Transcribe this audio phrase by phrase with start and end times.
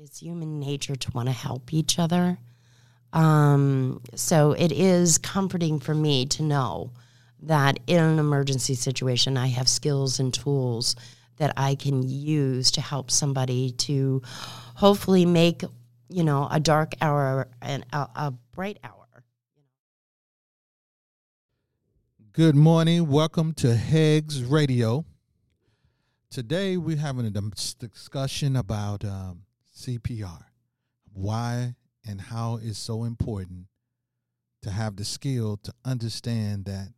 [0.00, 2.38] it's human nature to want to help each other.
[3.12, 6.92] Um, so it is comforting for me to know
[7.42, 10.94] that in an emergency situation, I have skills and tools
[11.38, 14.22] that I can use to help somebody to
[14.76, 15.64] hopefully make,
[16.08, 19.24] you know, a dark hour and a, bright hour.
[22.32, 23.08] Good morning.
[23.08, 25.04] Welcome to Hegs Radio.
[26.30, 27.30] Today we're having a
[27.80, 29.42] discussion about um,
[29.78, 30.42] CPR,
[31.12, 33.66] why and how it's so important
[34.62, 36.88] to have the skill to understand that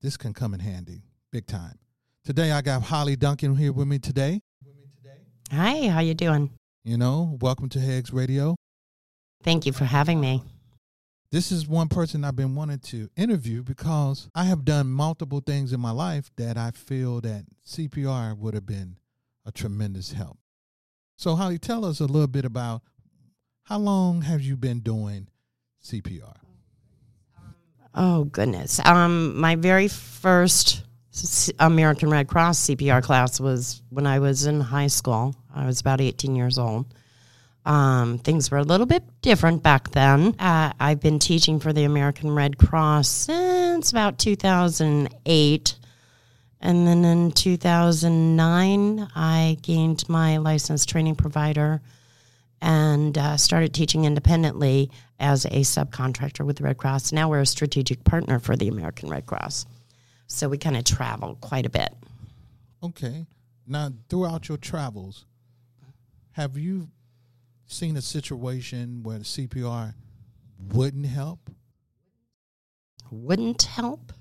[0.00, 1.78] this can come in handy big time.
[2.24, 4.40] Today I got Holly Duncan here with me today.
[5.50, 6.50] Hi, how you doing?
[6.82, 8.56] You know, welcome to Hegs Radio.
[9.42, 10.42] Thank you for having me.
[11.30, 15.74] This is one person I've been wanting to interview because I have done multiple things
[15.74, 18.96] in my life that I feel that CPR would have been
[19.44, 20.38] a tremendous help.
[21.22, 22.82] So, Holly, tell us a little bit about
[23.62, 25.28] how long have you been doing
[25.80, 26.34] CPR?
[27.94, 28.84] Oh goodness!
[28.84, 30.82] Um, my very first
[31.60, 35.36] American Red Cross CPR class was when I was in high school.
[35.54, 36.92] I was about 18 years old.
[37.64, 40.34] Um, things were a little bit different back then.
[40.40, 45.76] Uh, I've been teaching for the American Red Cross since about 2008.
[46.62, 51.82] And then in 2009, I gained my licensed training provider
[52.60, 54.88] and uh, started teaching independently
[55.18, 57.10] as a subcontractor with the Red Cross.
[57.10, 59.66] Now we're a strategic partner for the American Red Cross.
[60.28, 61.92] So we kind of travel quite a bit.
[62.80, 63.26] Okay.
[63.66, 65.26] Now, throughout your travels,
[66.32, 66.88] have you
[67.66, 69.94] seen a situation where the CPR
[70.72, 71.50] wouldn't help?
[73.10, 74.12] Wouldn't help?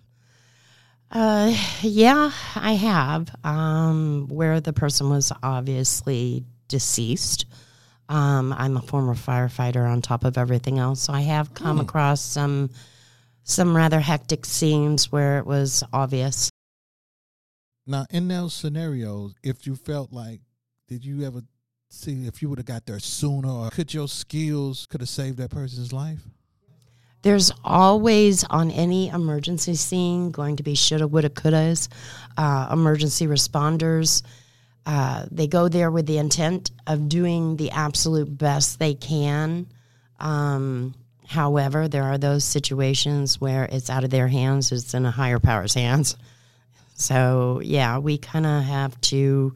[1.12, 3.36] Uh, yeah, I have.
[3.44, 7.46] Um, where the person was obviously deceased.
[8.08, 11.82] Um, I'm a former firefighter on top of everything else, so I have come mm.
[11.82, 12.70] across some
[13.44, 16.50] some rather hectic scenes where it was obvious.
[17.88, 20.42] Now, in those scenarios, if you felt like,
[20.88, 21.42] did you ever
[21.90, 25.38] see if you would have got there sooner, or could your skills could have saved
[25.38, 26.22] that person's life?
[27.22, 31.88] There's always on any emergency scene going to be shoulda, woulda, couldas.
[32.36, 34.24] Uh, emergency responders,
[34.86, 39.68] uh, they go there with the intent of doing the absolute best they can.
[40.20, 40.96] Um,
[41.28, 45.40] however, there are those situations where it's out of their hands, it's in a higher
[45.40, 46.16] power's hands.
[46.96, 49.54] So, yeah, we kind of have to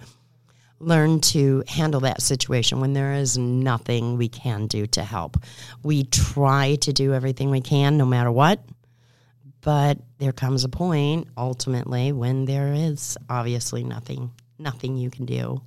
[0.86, 5.38] learn to handle that situation when there is nothing we can do to help.
[5.84, 8.64] We try to do everything we can no matter what,
[9.62, 15.62] but there comes a point ultimately when there is obviously nothing nothing you can do.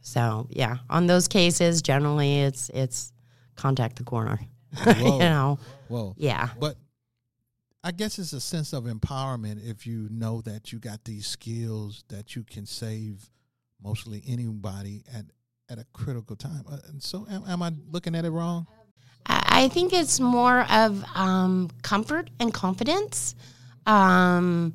[0.00, 3.12] So, yeah, on those cases generally it's it's
[3.56, 4.40] contact the coroner.
[4.86, 5.58] you know.
[5.88, 6.48] Well, yeah.
[6.58, 6.76] But
[7.84, 12.04] I guess it's a sense of empowerment if you know that you got these skills
[12.08, 13.28] that you can save
[13.82, 15.26] mostly anybody at
[15.70, 16.64] at a critical time.
[16.70, 18.66] Uh, so, am, am, I looking at it wrong?
[19.26, 23.34] I think it's more of um, comfort and confidence.
[23.86, 24.74] Um,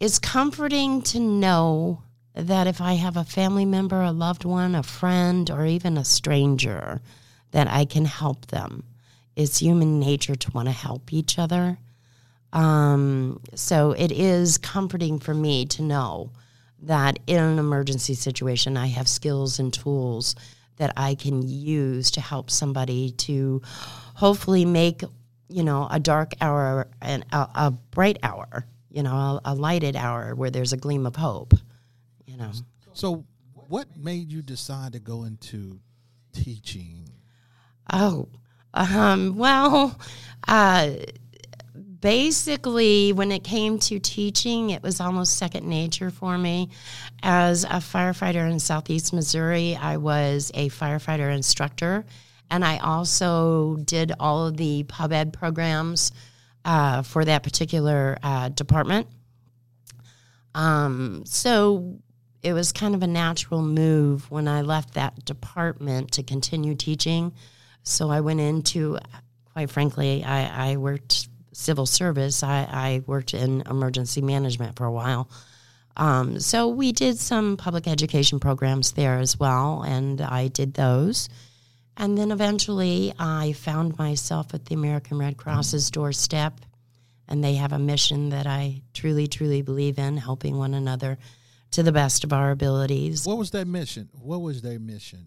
[0.00, 2.02] it's comforting to know
[2.34, 6.04] that if I have a family member, a loved one, a friend, or even a
[6.04, 7.00] stranger,
[7.52, 8.84] that I can help them.
[9.36, 11.78] It's human nature to want to help each other.
[12.52, 16.32] Um, so it is comforting for me to know
[16.82, 20.34] that in an emergency situation, I have skills and tools
[20.76, 23.62] that I can use to help somebody to
[24.14, 25.02] hopefully make,
[25.48, 29.96] you know, a dark hour and a, a bright hour, you know, a, a, lighted
[29.96, 31.54] hour where there's a gleam of hope,
[32.26, 32.50] you know.
[32.92, 33.24] So,
[33.68, 35.78] what made you decide to go into
[36.32, 37.08] teaching?
[37.92, 38.28] Oh,
[38.74, 39.98] um, well,
[40.48, 40.90] uh,
[42.04, 46.68] basically, when it came to teaching, it was almost second nature for me.
[47.22, 52.04] As a firefighter in Southeast Missouri, I was a firefighter instructor,
[52.50, 56.12] and I also did all of the pub ed programs
[56.66, 59.06] uh, for that particular uh, department.
[60.54, 62.00] Um, so
[62.42, 67.32] it was kind of a natural move when I left that department to continue teaching.
[67.82, 68.98] So I went into,
[69.54, 74.92] quite frankly, I, I worked civil service, I, I worked in emergency management for a
[74.92, 75.28] while.
[75.96, 81.28] Um, so we did some public education programs there as well, and I did those.
[81.96, 86.60] And then eventually I found myself at the American Red Cross's doorstep,
[87.28, 91.18] and they have a mission that I truly, truly believe in helping one another
[91.70, 93.24] to the best of our abilities.
[93.24, 94.08] What was that mission?
[94.20, 95.26] What was their mission?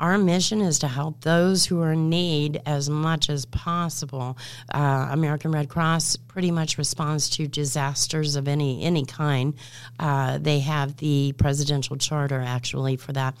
[0.00, 4.36] Our mission is to help those who are in need as much as possible.
[4.72, 9.54] Uh, American Red Cross pretty much responds to disasters of any any kind.
[9.98, 13.36] Uh, they have the presidential charter actually for that.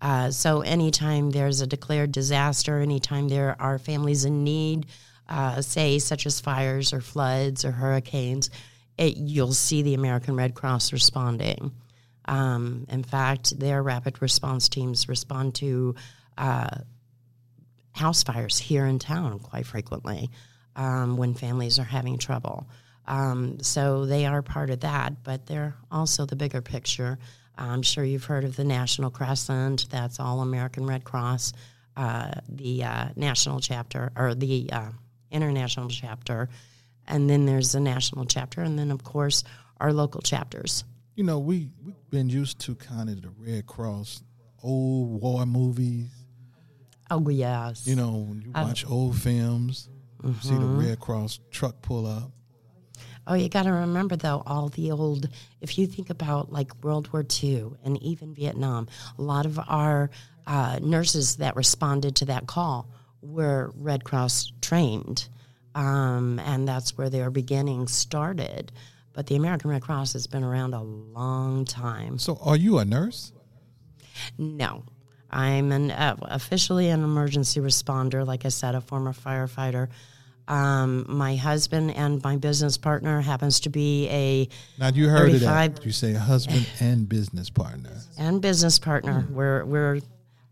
[0.00, 4.86] Uh, so anytime there's a declared disaster, anytime there are families in need,
[5.28, 8.50] uh, say such as fires or floods or hurricanes,
[8.98, 11.72] it, you'll see the American Red Cross responding.
[12.26, 15.94] Um, in fact, their rapid response teams respond to
[16.38, 16.78] uh,
[17.92, 20.30] house fires here in town quite frequently
[20.76, 22.66] um, when families are having trouble.
[23.06, 27.18] Um, so they are part of that, but they're also the bigger picture.
[27.56, 29.88] I'm sure you've heard of the National Crescent.
[29.90, 31.52] That's all American Red Cross.
[31.96, 34.90] Uh, the uh, national chapter or the uh,
[35.30, 36.48] international chapter,
[37.06, 39.44] and then there's the national chapter, and then of course
[39.78, 40.82] our local chapters.
[41.14, 44.22] You know, we we've been used to kind of the Red Cross
[44.62, 46.08] old war movies.
[47.10, 47.86] Oh yes.
[47.86, 49.88] You know, when you watch old films,
[50.24, 52.32] you see the Red Cross truck pull up.
[53.26, 55.28] Oh, you got to remember though, all the old.
[55.60, 58.88] If you think about like World War II and even Vietnam,
[59.18, 60.10] a lot of our
[60.46, 62.88] uh, nurses that responded to that call
[63.22, 65.28] were Red Cross trained,
[65.74, 68.72] um, and that's where their beginnings started.
[69.14, 72.18] But the American Red Cross has been around a long time.
[72.18, 73.32] So, are you a nurse?
[74.38, 74.84] No,
[75.30, 78.26] I'm an uh, officially an emergency responder.
[78.26, 79.88] Like I said, a former firefighter.
[80.46, 85.40] Um, my husband and my business partner happens to be a Now you heard of
[85.40, 85.86] 35 that.
[85.86, 87.92] You say husband and business partner.
[88.18, 89.26] and business partner.
[89.30, 90.00] We're we're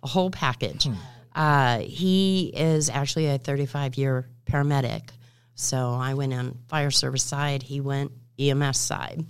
[0.03, 0.89] a whole package.
[1.35, 5.11] Uh, he is actually a 35 year paramedic.
[5.55, 7.63] So I went on fire service side.
[7.63, 9.25] He went EMS side.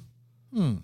[0.53, 0.77] Hmm.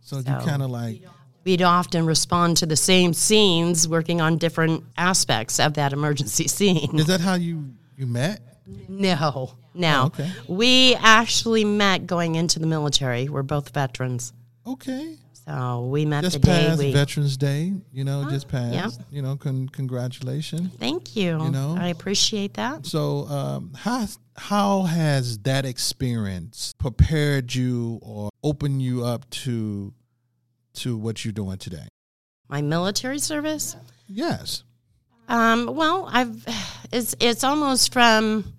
[0.00, 1.02] So, you kind of like
[1.44, 6.98] We'd often respond to the same scenes, working on different aspects of that emergency scene.
[6.98, 8.40] is that how you you met?
[8.86, 10.02] No, no.
[10.02, 10.30] Oh, okay.
[10.46, 13.28] We actually met going into the military.
[13.28, 14.32] We're both veterans.
[14.66, 15.16] Okay.
[15.48, 16.92] So we met Just the day passed we.
[16.92, 18.74] Veterans Day, you know, just passed.
[18.74, 19.06] yeah.
[19.10, 20.70] You know, con- congratulations.
[20.78, 21.42] Thank you.
[21.42, 21.74] You know?
[21.78, 22.84] I appreciate that.
[22.84, 24.06] So, um, how
[24.36, 29.94] how has that experience prepared you or opened you up to
[30.74, 31.88] to what you're doing today?
[32.48, 33.74] My military service.
[34.06, 34.64] Yes.
[35.28, 36.44] Um, well, I've
[36.92, 38.52] it's it's almost from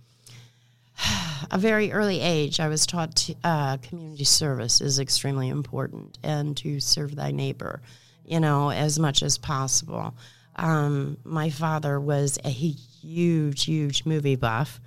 [1.52, 2.60] a very early age.
[2.60, 7.82] I was taught to, uh, community service is extremely important, and to serve thy neighbor,
[8.26, 10.16] you know, as much as possible.
[10.56, 14.80] Um, my father was a huge, huge movie buff,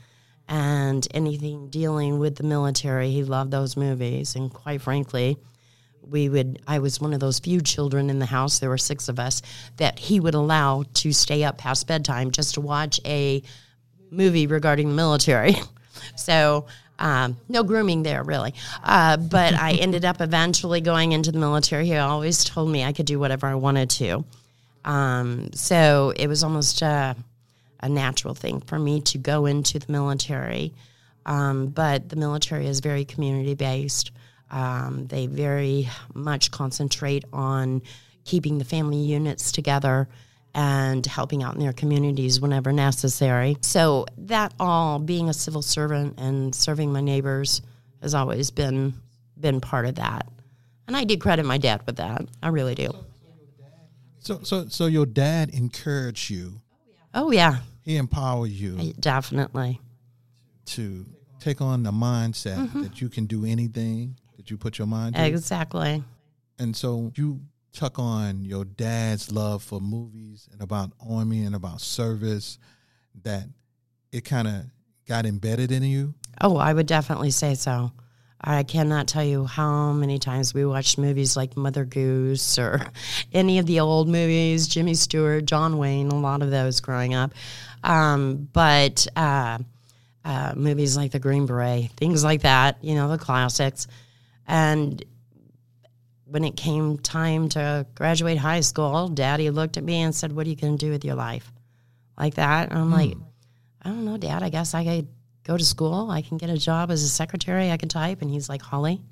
[0.49, 4.37] and anything dealing with the military, he loved those movies.
[4.37, 5.39] And quite frankly,
[6.03, 9.09] we would i was one of those few children in the house there were six
[9.09, 9.41] of us
[9.77, 13.41] that he would allow to stay up past bedtime just to watch a
[14.11, 15.55] movie regarding the military
[16.17, 16.67] so
[16.99, 18.55] um, no grooming there really.
[18.83, 21.87] Uh, but i ended up eventually going into the military.
[21.87, 24.25] He always told me i could do whatever i wanted to.
[24.85, 27.17] Um, so it was almost a,
[27.81, 30.73] a natural thing for me to go into the military.
[31.25, 34.11] Um, but the military is very community based.
[34.51, 37.83] Um, they very much concentrate on
[38.25, 40.09] keeping the family units together
[40.55, 43.57] and helping out in their communities whenever necessary.
[43.63, 47.63] So, that all being a civil servant and serving my neighbors
[48.03, 48.95] has always been
[49.39, 50.27] been part of that.
[50.87, 52.27] And I do credit my dad with that.
[52.43, 52.93] I really do.
[54.21, 56.61] So so so your dad encouraged you.
[57.15, 59.81] Oh, yeah, He empowered you definitely.
[60.67, 61.05] to
[61.41, 62.83] take on the mindset Mm-hmm.
[62.85, 65.25] that you can do anything that you put your mind to.
[65.27, 66.03] Exactly.
[66.59, 67.41] And so you
[67.73, 72.59] tuck on your dad's love for movies and about army and about service
[73.23, 73.45] that
[74.13, 74.65] it kind of
[75.07, 76.15] got embedded in you.
[76.41, 77.93] Oh, I would definitely say so.
[78.45, 82.81] I cannot tell you how many times we watched movies like Mother Goose or
[83.33, 87.33] any of the old movies, Jimmy Stewart, John Wayne, a lot of those growing up.
[87.85, 89.59] Um, but uh,
[90.25, 93.87] uh, movies like The Green Beret, things like that, you know, the classics.
[94.47, 95.05] And
[96.33, 100.47] when it came time to graduate high school, daddy looked at me and said, What
[100.47, 101.53] are you going to do with your life?
[102.19, 102.71] Like that.
[102.71, 103.15] And I'm like,
[103.83, 104.43] I don't know, dad.
[104.43, 105.09] I guess I could
[105.45, 106.11] go to school.
[106.11, 107.71] I can get a job as a secretary.
[107.71, 108.23] I can type.
[108.23, 109.03] And he's like, Holly,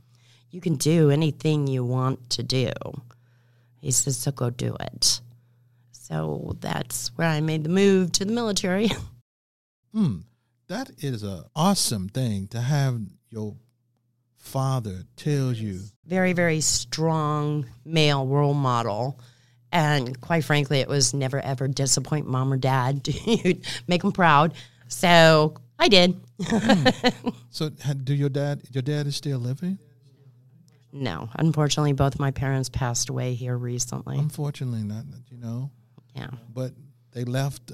[0.50, 2.70] you can do anything you want to do.
[3.82, 5.20] He says, so go do it.
[5.92, 8.90] So that's where I made the move to the military.
[9.92, 10.18] Hmm.
[10.68, 13.56] That is a awesome thing to have your
[14.40, 15.80] father tells you.
[16.06, 19.20] very, very strong male role model.
[19.72, 23.06] And quite frankly, it was never ever disappoint mom or dad.
[23.24, 24.54] You'd make them proud.
[24.88, 26.20] So I did.
[27.52, 28.62] So, do your dad?
[28.72, 29.78] Your dad is still living?
[30.92, 34.18] No, unfortunately, both my parents passed away here recently.
[34.18, 35.04] Unfortunately, not.
[35.30, 35.70] You know,
[36.16, 36.30] Yeah.
[36.54, 36.72] but
[37.12, 37.72] they left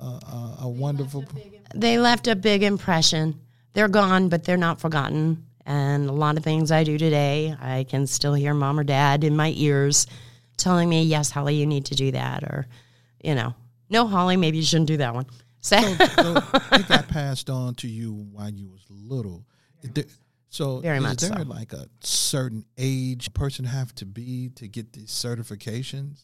[0.00, 1.24] a, a, a wonderful.
[1.74, 3.40] They left a big impression.
[3.74, 5.44] They're gone, but they're not forgotten.
[5.68, 9.22] And a lot of things I do today, I can still hear mom or dad
[9.22, 10.06] in my ears
[10.56, 12.42] telling me, yes, Holly, you need to do that.
[12.42, 12.66] Or,
[13.22, 13.54] you know,
[13.90, 15.26] no, Holly, maybe you shouldn't do that one.
[15.60, 16.36] So, So
[16.72, 19.44] it got passed on to you while you was little.
[19.82, 20.04] Is there-
[20.48, 21.42] So Very is much there so.
[21.44, 26.22] like a certain age a person have to be to get these certifications?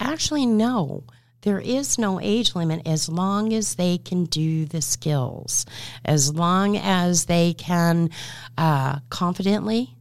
[0.00, 1.04] Actually, no.
[1.42, 5.66] There is no age limit as long as they can do the skills,
[6.04, 8.10] as long as they can
[8.56, 9.96] uh, confidently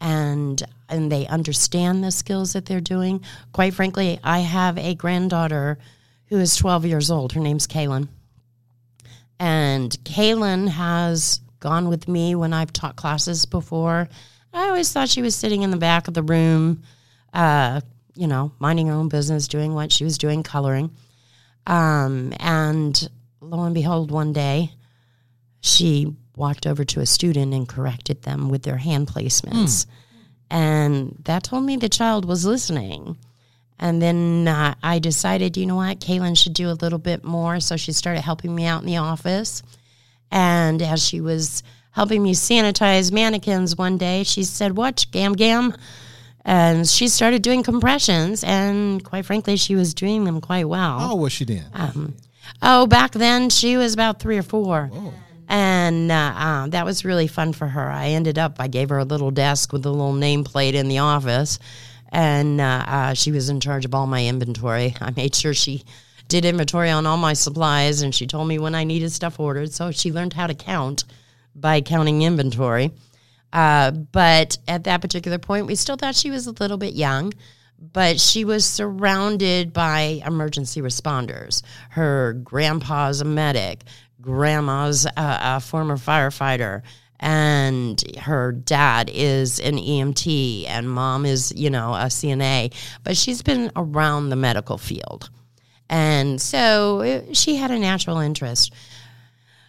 [0.00, 3.22] and and they understand the skills that they're doing.
[3.52, 5.78] Quite frankly, I have a granddaughter
[6.26, 7.32] who is 12 years old.
[7.32, 8.08] Her name's Kaylin.
[9.40, 14.08] And Kaylin has gone with me when I've taught classes before.
[14.52, 16.82] I always thought she was sitting in the back of the room,
[17.32, 17.80] uh,
[18.14, 20.90] you know, minding her own business, doing what she was doing, coloring.
[21.66, 23.08] Um, and
[23.40, 24.72] lo and behold, one day
[25.60, 29.86] she walked over to a student and corrected them with their hand placements.
[30.50, 33.16] And that told me the child was listening.
[33.78, 37.60] And then uh, I decided, you know what, Kaylin should do a little bit more.
[37.60, 39.62] So she started helping me out in the office.
[40.30, 45.74] And as she was helping me sanitize mannequins one day, she said, Watch, Gam Gam.
[46.44, 48.44] And she started doing compressions.
[48.44, 50.98] And quite frankly, she was doing them quite well.
[50.98, 51.64] How old was she then?
[52.60, 54.90] Oh, back then she was about three or four.
[55.48, 57.90] And uh, uh, that was really fun for her.
[57.90, 60.98] I ended up, I gave her a little desk with a little nameplate in the
[60.98, 61.58] office,
[62.10, 64.94] and uh, uh, she was in charge of all my inventory.
[65.00, 65.84] I made sure she
[66.28, 69.72] did inventory on all my supplies, and she told me when I needed stuff ordered.
[69.72, 71.04] So she learned how to count
[71.54, 72.90] by counting inventory.
[73.54, 77.32] Uh, but at that particular point, we still thought she was a little bit young.
[77.92, 81.62] But she was surrounded by emergency responders.
[81.90, 83.84] Her grandpa's a medic,
[84.20, 86.82] grandma's a, a former firefighter,
[87.20, 92.72] and her dad is an EMT, and mom is, you know, a CNA.
[93.02, 95.28] But she's been around the medical field.
[95.90, 98.72] And so it, she had a natural interest.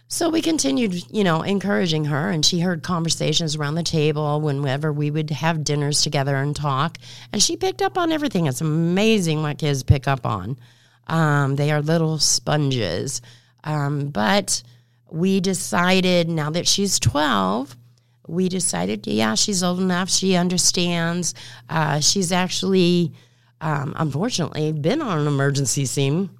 [0.08, 4.92] So we continued, you know, encouraging her, and she heard conversations around the table whenever
[4.92, 6.98] we would have dinners together and talk.
[7.32, 8.46] And she picked up on everything.
[8.46, 10.58] It's amazing what kids pick up on.
[11.08, 13.20] Um, they are little sponges.
[13.64, 14.62] Um, but
[15.10, 17.76] we decided now that she's 12,
[18.28, 20.08] we decided, yeah, she's old enough.
[20.08, 21.34] She understands.
[21.68, 23.12] Uh, she's actually,
[23.60, 26.30] um, unfortunately, been on an emergency scene.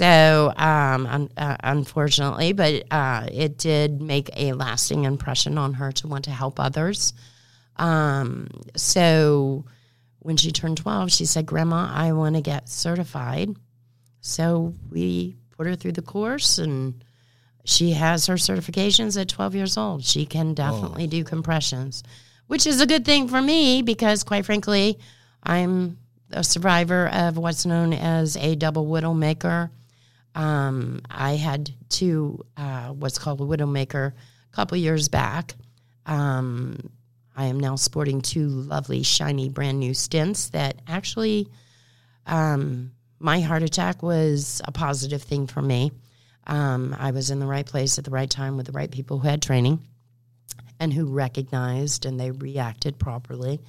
[0.00, 5.92] So, um, un- uh, unfortunately, but uh, it did make a lasting impression on her
[5.92, 7.12] to want to help others.
[7.76, 9.66] Um, so,
[10.20, 13.54] when she turned 12, she said, Grandma, I want to get certified.
[14.22, 17.04] So, we put her through the course, and
[17.64, 20.02] she has her certifications at 12 years old.
[20.02, 22.02] She can definitely do compressions,
[22.46, 24.98] which is a good thing for me because, quite frankly,
[25.42, 25.98] I'm
[26.30, 29.68] a survivor of what's known as a double widowmaker.
[30.34, 35.54] Um, I had two, uh, what's called a widowmaker, a couple years back.
[36.06, 36.90] Um,
[37.36, 41.48] I am now sporting two lovely, shiny, brand new stents that actually,
[42.26, 45.92] um, my heart attack was a positive thing for me.
[46.46, 49.18] Um, I was in the right place at the right time with the right people
[49.18, 49.86] who had training
[50.80, 53.60] and who recognized and they reacted properly.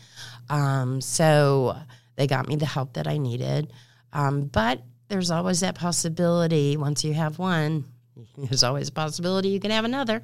[0.49, 1.77] Um, so
[2.15, 3.71] they got me the help that I needed.
[4.13, 7.83] Um, but there's always that possibility once you have one,
[8.37, 10.21] there's always a possibility you can have another.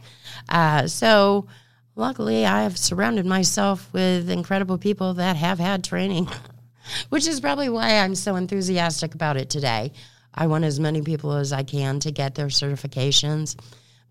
[0.48, 1.46] Uh, so
[1.96, 6.30] luckily, I have surrounded myself with incredible people that have had training,
[7.10, 9.92] which is probably why I'm so enthusiastic about it today.
[10.34, 13.60] I want as many people as I can to get their certifications.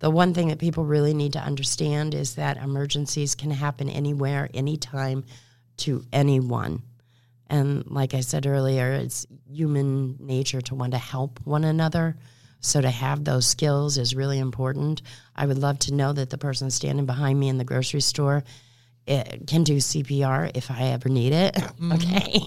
[0.00, 4.50] The one thing that people really need to understand is that emergencies can happen anywhere,
[4.52, 5.24] anytime,
[5.78, 6.82] to anyone.
[7.48, 12.16] And like I said earlier, it's human nature to want to help one another.
[12.60, 15.02] So to have those skills is really important.
[15.36, 18.42] I would love to know that the person standing behind me in the grocery store
[19.06, 21.56] it can do CPR if I ever need it.
[21.92, 22.40] okay.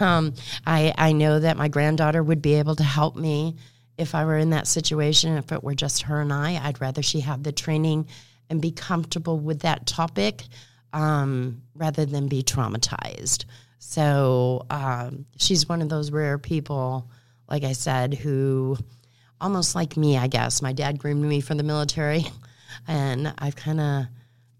[0.00, 0.34] Um,
[0.66, 3.56] I, I know that my granddaughter would be able to help me
[3.96, 5.36] if I were in that situation.
[5.36, 8.08] If it were just her and I, I'd rather she have the training
[8.50, 10.44] and be comfortable with that topic
[10.92, 13.44] um, rather than be traumatized.
[13.84, 17.10] So um, she's one of those rare people,
[17.50, 18.78] like I said, who
[19.40, 20.62] almost like me, I guess.
[20.62, 22.24] My dad groomed me for the military,
[22.86, 24.04] and I've kind of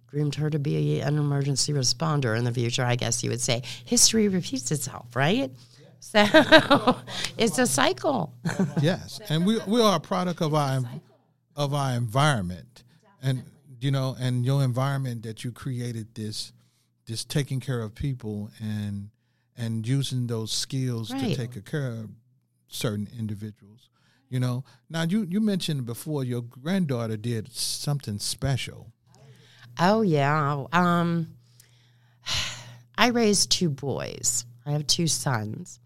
[0.08, 3.62] groomed her to be an emergency responder in the future, I guess you would say.
[3.84, 5.52] History repeats itself, right?
[6.00, 6.26] So
[7.38, 8.34] it's a cycle.
[8.82, 10.80] yes, and we we are a product of our
[11.54, 12.82] of our environment,
[13.22, 13.44] and
[13.80, 16.52] you know, and your environment that you created this
[17.06, 19.10] this taking care of people and
[19.56, 21.20] and using those skills Right.
[21.30, 22.10] to take care of
[22.68, 23.88] certain individuals.
[24.28, 28.92] You know, now you you mentioned before your granddaughter did something special.
[29.78, 30.64] Oh yeah.
[30.72, 31.28] Um,
[32.96, 34.44] I raised two boys.
[34.64, 35.80] I have two sons.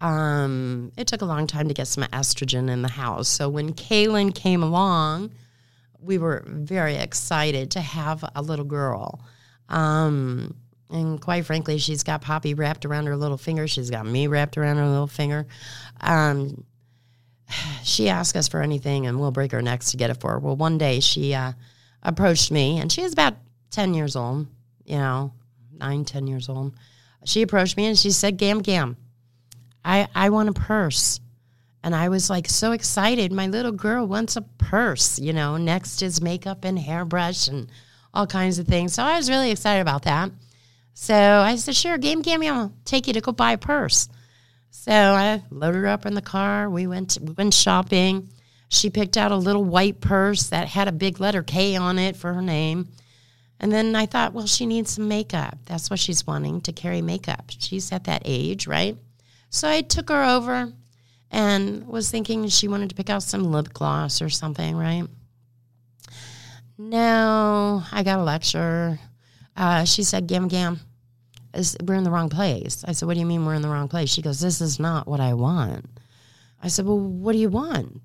[0.00, 3.28] Um, it took a long time to get some estrogen in the house.
[3.28, 5.30] So when Kaylin came along,
[6.00, 9.24] we were very excited to have a little girl.
[9.68, 10.56] Um,
[10.92, 13.66] and quite frankly, she's got Poppy wrapped around her little finger.
[13.66, 15.46] She's got me wrapped around her little finger.
[16.00, 16.64] Um,
[17.82, 20.38] she asks us for anything, and we'll break our necks to get it for her.
[20.38, 21.52] Well, one day she uh,
[22.02, 23.34] approached me, and she was about
[23.70, 24.46] 10 years old,
[24.84, 25.32] you know,
[25.72, 26.74] nine, 10 years old.
[27.24, 28.96] She approached me and she said, Gam Gam,
[29.84, 31.20] I, I want a purse.
[31.84, 33.32] And I was like so excited.
[33.32, 37.68] My little girl wants a purse, you know, next is makeup and hairbrush and
[38.14, 38.92] all kinds of things.
[38.94, 40.30] So I was really excited about that.
[40.94, 44.08] So I said, sure, Game Gammy, I'll take you to go buy a purse.
[44.70, 46.68] So I loaded her up in the car.
[46.68, 48.28] We went we went shopping.
[48.68, 52.16] She picked out a little white purse that had a big letter K on it
[52.16, 52.88] for her name.
[53.60, 55.58] And then I thought, well, she needs some makeup.
[55.66, 57.50] That's what she's wanting to carry makeup.
[57.58, 58.96] She's at that age, right?
[59.50, 60.72] So I took her over
[61.30, 65.04] and was thinking she wanted to pick out some lip gloss or something, right?
[66.76, 68.98] No, I got a lecture.
[69.56, 70.80] Uh, she said, Gam Gam,
[71.82, 72.84] we're in the wrong place.
[72.86, 74.10] I said, What do you mean we're in the wrong place?
[74.10, 75.86] She goes, This is not what I want.
[76.62, 78.00] I said, Well, what do you want?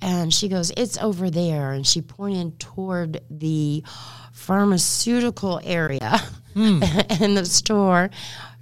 [0.00, 1.72] And she goes, It's over there.
[1.72, 3.84] And she pointed toward the
[4.32, 6.20] pharmaceutical area
[6.54, 8.10] in the store.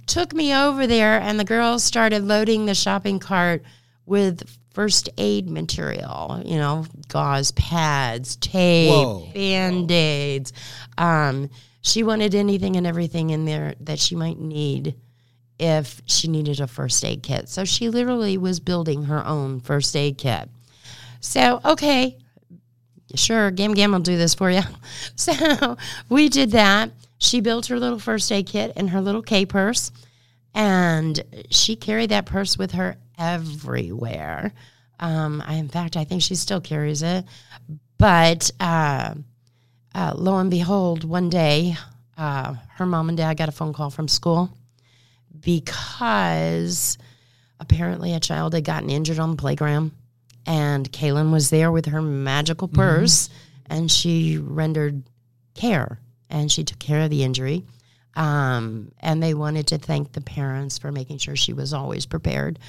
[0.07, 3.63] Took me over there, and the girls started loading the shopping cart
[4.05, 10.53] with first aid material, you know, gauze pads, tape, band aids.
[10.97, 11.49] Um,
[11.81, 14.95] she wanted anything and everything in there that she might need
[15.59, 17.49] if she needed a first aid kit.
[17.49, 20.49] So she literally was building her own first aid kit.
[21.19, 22.17] So, okay,
[23.15, 24.61] sure, Gam Gam will do this for you.
[25.15, 25.77] So
[26.09, 26.91] we did that.
[27.19, 29.91] She built her little first aid kit in her little K purse,
[30.55, 34.53] and she carried that purse with her everywhere.
[34.99, 37.25] Um, I, in fact, I think she still carries it.
[37.99, 39.13] But uh,
[39.93, 41.75] uh, lo and behold, one day,
[42.17, 44.49] uh, her mom and dad got a phone call from school
[45.39, 46.97] because
[47.59, 49.91] apparently a child had gotten injured on the playground,
[50.45, 53.29] and Kaylin was there with her magical purse,
[53.67, 55.03] and she rendered
[55.53, 55.99] care
[56.29, 57.63] and she took care of the injury.
[58.15, 62.59] Um, and they wanted to thank the parents for making sure she was always prepared.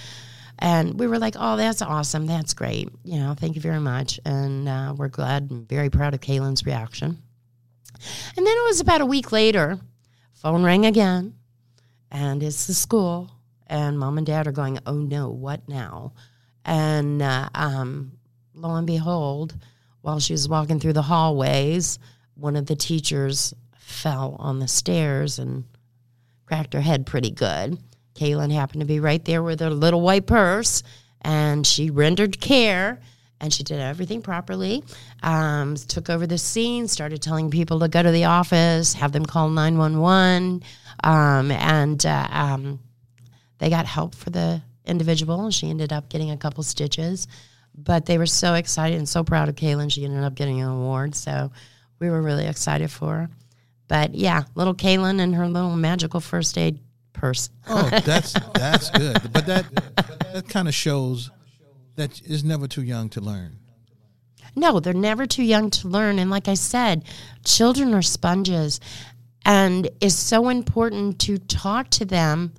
[0.59, 2.27] And we were like, oh, that's awesome.
[2.27, 2.89] That's great.
[3.05, 4.21] You know, thank you very much.
[4.25, 7.19] And uh, we're glad and very proud of Kaylin's reaction.
[8.37, 9.79] And then it was about a week later,
[10.35, 11.35] phone rang again,
[12.11, 13.31] and it's the school.
[13.67, 16.13] And mom and dad are going, oh no, what now?
[16.65, 18.13] And uh, um,
[18.55, 19.55] lo and behold,
[20.03, 21.99] while she was walking through the hallways,
[22.35, 25.65] one of the teachers fell on the stairs and
[26.47, 27.79] cracked her head pretty good.
[28.15, 30.83] Kaylin happened to be right there with her little white purse,
[31.23, 33.01] and she rendered care
[33.43, 34.85] and she did everything properly.
[35.23, 39.27] Um, took over the scene, started telling people to go to the office, have them
[39.27, 40.63] call 911,
[41.03, 42.79] um, and uh, um,
[43.59, 45.43] they got help for the individual.
[45.45, 47.27] And she ended up getting a couple stitches,
[47.75, 49.91] but they were so excited and so proud of Kaylin.
[49.91, 51.51] She ended up getting an award, so
[51.99, 53.31] we were really excited for her.
[53.89, 56.79] But yeah, little Kaylin and her little magical first aid
[57.23, 57.51] purse.
[57.69, 59.33] Oh, that's that's good.
[59.33, 59.65] But that
[60.33, 61.31] that kind of shows
[61.95, 63.59] that is never too young to learn.
[64.55, 66.19] No, they're never too young to learn.
[66.19, 67.05] And like I said,
[67.45, 68.81] children are sponges.
[69.45, 72.53] And it's so important to talk to them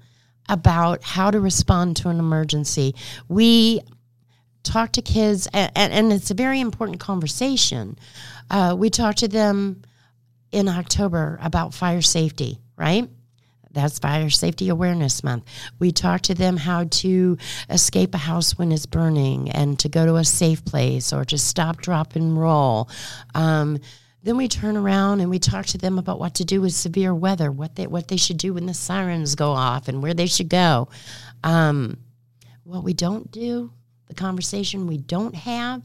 [0.49, 2.95] about how to respond to an emergency.
[3.27, 3.81] We
[4.63, 7.97] talk to kids, and, and it's a very important conversation.
[8.49, 9.83] Uh, we talk to them
[10.51, 13.09] in October about fire safety, right?
[13.73, 15.45] That's Fire Safety Awareness Month.
[15.79, 17.37] We talk to them how to
[17.69, 21.37] escape a house when it's burning and to go to a safe place or to
[21.37, 22.89] stop, drop, and roll.
[23.33, 23.79] Um,
[24.21, 27.13] then we turn around and we talk to them about what to do with severe
[27.13, 30.27] weather, what they what they should do when the sirens go off, and where they
[30.27, 30.87] should go.
[31.43, 31.97] Um,
[32.63, 33.71] what we don't do,
[34.07, 35.83] the conversation we don't have,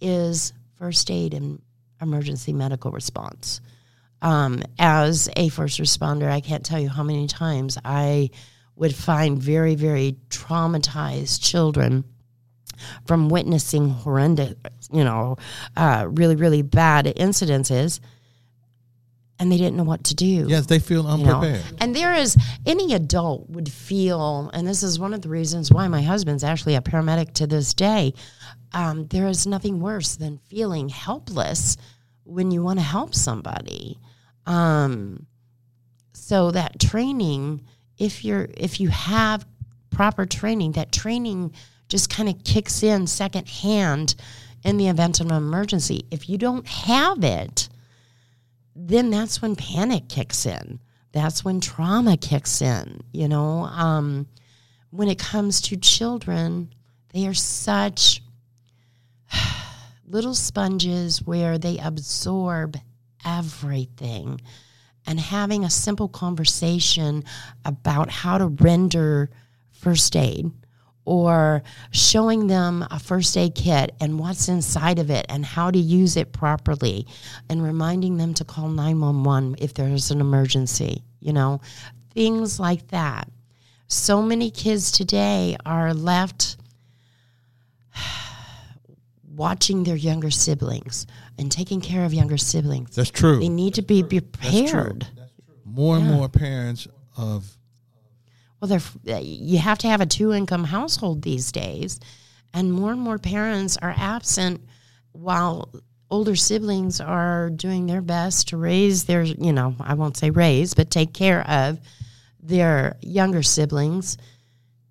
[0.00, 1.62] is first aid and
[2.02, 3.60] emergency medical response.
[4.22, 8.30] Um, as a first responder, I can't tell you how many times I
[8.76, 12.04] would find very, very traumatized children
[13.06, 14.54] from witnessing horrendous,
[14.92, 15.36] you know,
[15.76, 18.00] uh, really, really bad incidences,
[19.38, 20.46] and they didn't know what to do.
[20.48, 21.34] Yes, they feel you know?
[21.34, 21.64] unprepared.
[21.80, 25.88] And there is any adult would feel, and this is one of the reasons why
[25.88, 28.14] my husband's actually a paramedic to this day.
[28.72, 31.76] Um, there is nothing worse than feeling helpless
[32.24, 33.98] when you want to help somebody.
[34.46, 35.26] Um,
[36.12, 37.64] so that training,
[37.98, 39.46] if you're if you have
[39.90, 41.52] proper training, that training
[41.88, 44.14] just kind of kicks in secondhand
[44.64, 46.06] in the event of an emergency.
[46.10, 47.68] If you don't have it,
[48.74, 50.80] then that's when panic kicks in.
[51.12, 53.02] That's when trauma kicks in.
[53.12, 54.26] You know, um,
[54.90, 56.72] when it comes to children,
[57.12, 58.22] they are such
[60.06, 62.78] little sponges where they absorb
[63.24, 64.40] everything.
[65.06, 67.24] And having a simple conversation
[67.64, 69.30] about how to render
[69.72, 70.50] first aid
[71.04, 75.78] or showing them a first aid kit and what's inside of it and how to
[75.78, 77.06] use it properly
[77.48, 81.60] and reminding them to call 911 if there's an emergency, you know,
[82.14, 83.28] things like that.
[83.88, 86.56] So many kids today are left
[89.34, 91.06] watching their younger siblings
[91.38, 92.94] and taking care of younger siblings.
[92.94, 93.40] That's true.
[93.40, 94.32] They need to be prepared.
[94.42, 94.80] That's true.
[94.80, 95.06] prepared.
[95.64, 97.56] More and more parents of
[98.60, 101.98] Well, they're, uh, you have to have a two income household these days,
[102.52, 104.60] and more and more parents are absent
[105.12, 105.72] while
[106.10, 110.74] older siblings are doing their best to raise their, you know, I won't say raise,
[110.74, 111.80] but take care of
[112.38, 114.18] their younger siblings.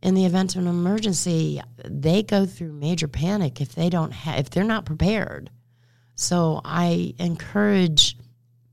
[0.01, 4.39] In the event of an emergency, they go through major panic if they don't have,
[4.39, 5.51] if they're not prepared.
[6.21, 8.15] So I encourage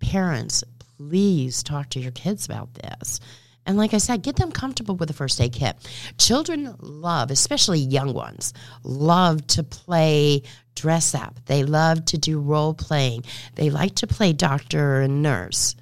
[0.01, 0.65] parents,
[0.99, 3.21] please talk to your kids about this.
[3.65, 5.77] And like I said, get them comfortable with the first aid kit.
[6.19, 10.43] Children love, especially young ones, love to play
[10.75, 11.41] dress up.
[11.47, 13.25] They love to do role playing.
[13.55, 15.75] They like to play doctor and nurse.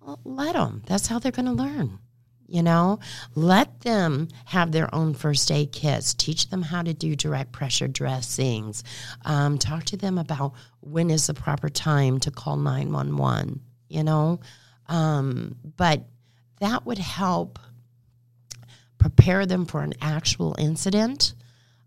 [0.00, 0.82] Well, let them.
[0.86, 1.99] That's how they're going to learn.
[2.50, 2.98] You know,
[3.36, 6.14] let them have their own first aid kits.
[6.14, 8.82] Teach them how to do direct pressure dressings.
[9.24, 14.40] Um, talk to them about when is the proper time to call 911, you know.
[14.88, 16.02] Um, but
[16.58, 17.60] that would help
[18.98, 21.34] prepare them for an actual incident.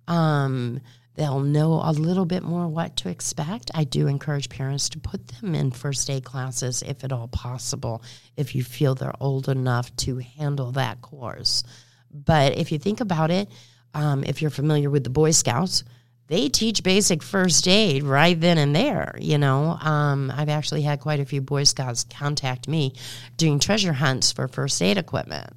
[0.08, 0.80] Um,
[1.16, 3.72] they'll know a little bit more what to expect.
[3.74, 8.04] I do encourage parents to put them in first aid classes if at all possible,
[8.36, 11.64] if you feel they're old enough to handle that course.
[12.12, 13.50] But if you think about it,
[13.94, 15.84] um, if you're familiar with the Boy Scouts,
[16.28, 19.16] they teach basic first aid right then and there.
[19.20, 22.94] You know, um, I've actually had quite a few Boy Scouts contact me
[23.38, 25.52] doing treasure hunts for first aid equipment.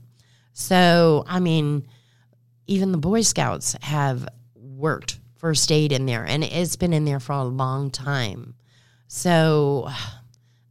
[0.53, 1.87] So, I mean,
[2.67, 7.21] even the Boy Scouts have worked first aid in there, and it's been in there
[7.21, 8.55] for a long time.
[9.09, 9.89] So,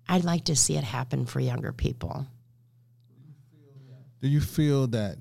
[0.08, 2.28] I'd like to see it happen for younger people.
[4.22, 5.18] do you feel that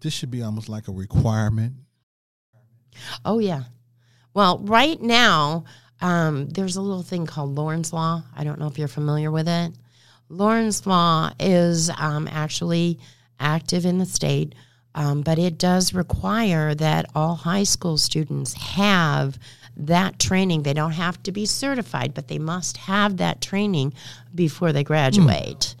[0.00, 1.74] this should be almost like a requirement?
[3.24, 3.64] Oh yeah.
[4.34, 5.64] Well, right now,
[6.00, 8.22] um, there's a little thing called Lawrence Law.
[8.36, 9.72] I don't know if you're familiar with it.
[10.28, 12.98] Lawrence Law is um, actually
[13.38, 14.54] active in the state,
[14.94, 19.38] um, but it does require that all high school students have
[19.76, 20.62] that training.
[20.62, 23.94] They don't have to be certified, but they must have that training
[24.34, 25.74] before they graduate.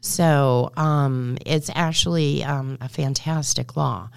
[0.00, 4.10] So um, it's actually um, a fantastic law.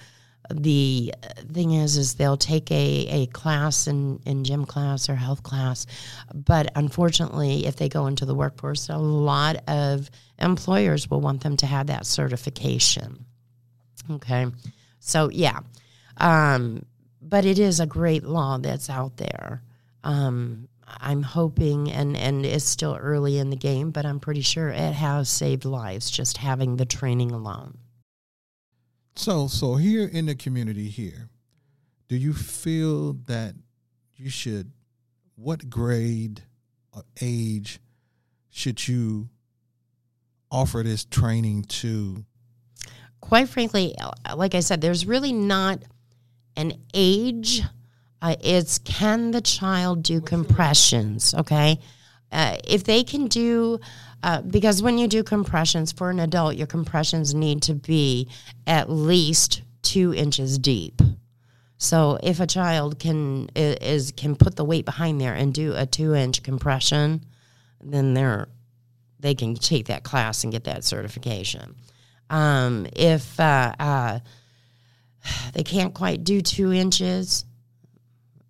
[0.53, 1.13] The
[1.53, 5.85] thing is, is they'll take a, a class in, in gym class or health class,
[6.33, 11.55] but unfortunately, if they go into the workforce, a lot of employers will want them
[11.57, 13.25] to have that certification.
[14.09, 14.47] Okay,
[14.99, 15.59] so yeah,
[16.17, 16.85] um,
[17.21, 19.61] but it is a great law that's out there.
[20.03, 24.69] Um, I'm hoping, and and it's still early in the game, but I'm pretty sure
[24.69, 27.77] it has saved lives just having the training alone.
[29.15, 31.29] So, so here in the community here,
[32.07, 33.55] do you feel that
[34.15, 34.71] you should,
[35.35, 36.43] what grade
[36.93, 37.79] or age
[38.49, 39.29] should you
[40.49, 42.25] offer this training to?
[43.21, 43.95] Quite frankly,
[44.35, 45.79] like I said, there's really not
[46.57, 47.61] an age.
[48.21, 51.33] Uh, it's can the child do compressions?
[51.33, 51.79] Okay.
[52.31, 53.79] uh, if they can do,
[54.23, 58.27] uh, because when you do compressions for an adult, your compressions need to be
[58.67, 61.01] at least two inches deep.
[61.77, 65.85] So if a child can is can put the weight behind there and do a
[65.85, 67.25] two inch compression,
[67.83, 68.47] then they're
[69.19, 71.75] they can take that class and get that certification.
[72.31, 74.19] Um, if uh, uh,
[75.53, 77.45] they can't quite do two inches,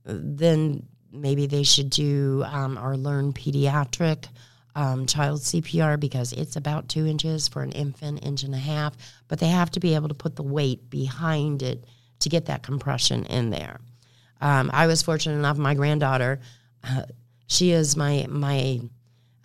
[0.06, 4.28] then maybe they should do um, or learn pediatric
[4.76, 8.96] um, child CPR because it's about two inches for an infant, inch and a half,
[9.28, 11.84] but they have to be able to put the weight behind it
[12.20, 13.82] to get that compression in there.
[14.40, 16.40] Um, I was fortunate enough, my granddaughter,
[16.84, 17.04] uh,
[17.48, 18.80] she is my, my,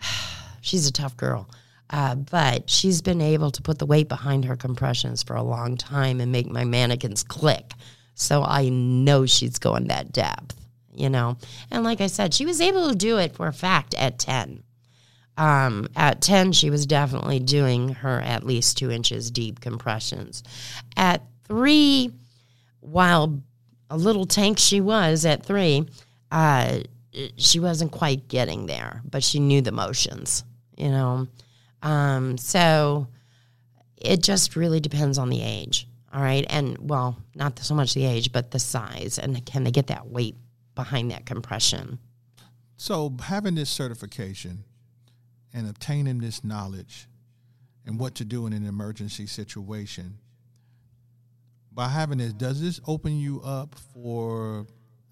[0.60, 1.50] she's a tough girl.
[1.90, 5.76] Uh, but she's been able to put the weight behind her compressions for a long
[5.76, 7.72] time and make my mannequins click.
[8.14, 10.56] So I know she's going that depth,
[10.94, 11.36] you know.
[11.70, 14.62] And like I said, she was able to do it for a fact at 10.
[15.36, 20.42] Um, at 10, she was definitely doing her at least two inches deep compressions.
[20.96, 22.10] At three,
[22.80, 23.42] while
[23.90, 25.86] a little tank she was at three,
[26.32, 26.80] uh,
[27.36, 30.44] she wasn't quite getting there, but she knew the motions,
[30.76, 31.28] you know.
[31.82, 33.08] Um, so
[33.96, 35.88] it just really depends on the age.
[36.12, 36.46] All right.
[36.48, 39.18] And well, not so much the age, but the size.
[39.18, 40.36] And can they get that weight
[40.74, 41.98] behind that compression?
[42.76, 44.64] So having this certification
[45.52, 47.08] and obtaining this knowledge
[47.86, 50.18] and what to do in an emergency situation,
[51.72, 54.66] by having this, does this open you up for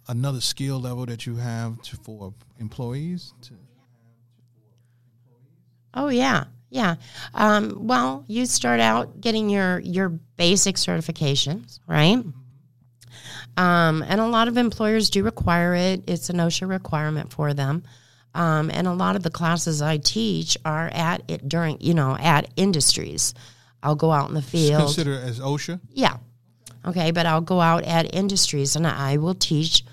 [0.09, 3.35] another skill level that you have to, for employees?
[3.43, 3.55] To-
[5.95, 6.97] oh yeah, yeah.
[7.33, 12.23] Um, well, you start out getting your your basic certifications, right?
[13.57, 16.05] Um, and a lot of employers do require it.
[16.09, 17.85] It's an OSHA requirement for them.
[18.35, 22.17] Um, and a lot of the classes I teach are at it during, you know,
[22.19, 23.33] at industries.
[23.83, 24.81] I'll go out in the field.
[24.81, 25.81] Consider as OSHA.
[25.91, 26.17] Yeah.
[26.85, 29.85] Okay, but I'll go out at industries and I will teach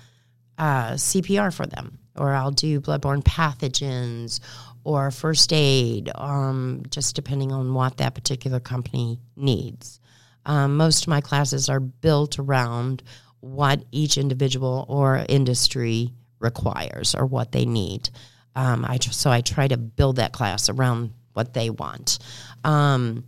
[0.58, 4.40] uh, CPR for them, or I'll do bloodborne pathogens,
[4.84, 10.00] or first aid, um, just depending on what that particular company needs.
[10.44, 13.02] Um, most of my classes are built around
[13.40, 18.10] what each individual or industry requires or what they need.
[18.54, 22.18] Um, I so I try to build that class around what they want.
[22.64, 23.24] Um,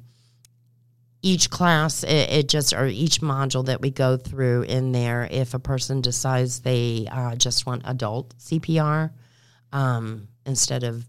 [1.23, 5.55] each class, it, it, just or each module that we go through in there, if
[5.55, 9.11] a person decides they uh, just want adult CPR
[9.73, 11.07] um, instead of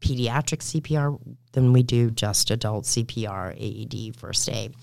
[0.00, 1.18] pediatric CPR,
[1.52, 4.74] than we do just adult CPR, AED, first aid.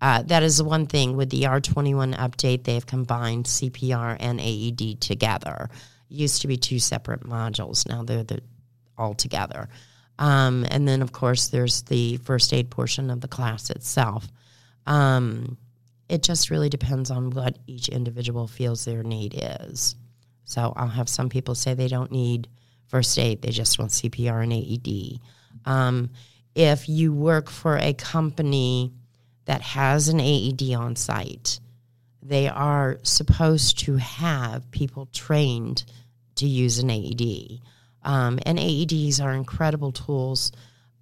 [0.00, 5.00] Uh, that is the one thing with the R21 update, they've combined CPR and AED
[5.00, 5.70] together.
[6.08, 7.88] used to be two separate modules.
[7.88, 8.40] Now they're the,
[8.96, 9.68] all together.
[10.18, 14.26] Um, and then, of course, there's the first aid portion of the class itself.
[14.86, 15.56] Um,
[16.08, 19.94] it just really depends on what each individual feels their need is.
[20.44, 22.48] So I'll have some people say they don't need
[22.88, 25.20] first aid, they just want CPR and AED.
[25.64, 26.10] Um,
[26.54, 28.92] if you work for a company
[29.44, 31.60] that has an AED on site,
[32.22, 35.84] they are supposed to have people trained
[36.36, 37.60] to use an AED.
[38.02, 40.52] Um, and AEDs are incredible tools.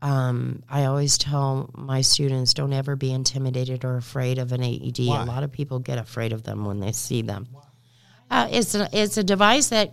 [0.03, 5.07] Um, I always tell my students don't ever be intimidated or afraid of an AED.
[5.07, 5.23] Why?
[5.23, 7.49] A lot of people get afraid of them when they see them.
[8.31, 9.93] Uh, it's a it's a device that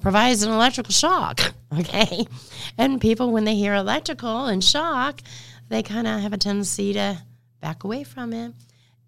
[0.00, 1.40] provides an electrical shock.
[1.76, 2.24] Okay,
[2.78, 5.20] and people when they hear electrical and shock,
[5.70, 7.18] they kind of have a tendency to
[7.60, 8.52] back away from it.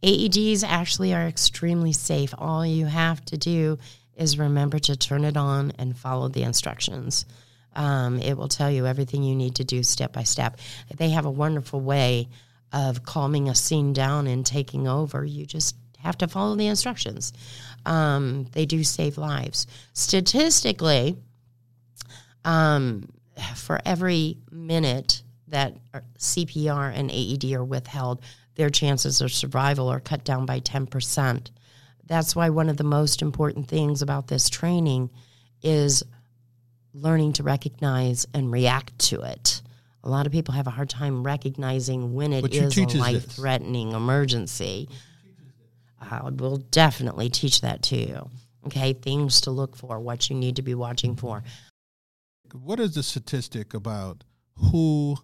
[0.02, 2.34] AEDs actually are extremely safe.
[2.36, 3.78] All you have to do
[4.16, 7.24] is remember to turn it on and follow the instructions.
[7.76, 10.58] Um, it will tell you everything you need to do step by step.
[10.96, 12.28] They have a wonderful way
[12.72, 15.24] of calming a scene down and taking over.
[15.24, 17.32] You just have to follow the instructions.
[17.86, 19.66] Um, they do save lives.
[19.94, 21.16] Statistically,
[22.44, 23.08] um,
[23.54, 25.76] for every minute that
[26.18, 28.22] CPR and AED are withheld,
[28.56, 31.50] their chances of survival are cut down by 10%.
[32.06, 35.10] That's why one of the most important things about this training
[35.62, 36.02] is
[36.94, 39.62] learning to recognize and react to it.
[40.02, 43.92] A lot of people have a hard time recognizing when it is a life threatening
[43.92, 44.88] emergency.
[46.10, 48.30] I will definitely teach that to you.
[48.66, 51.42] Okay, things to look for, what you need to be watching for.
[52.52, 54.24] What is the statistic about
[54.56, 55.16] who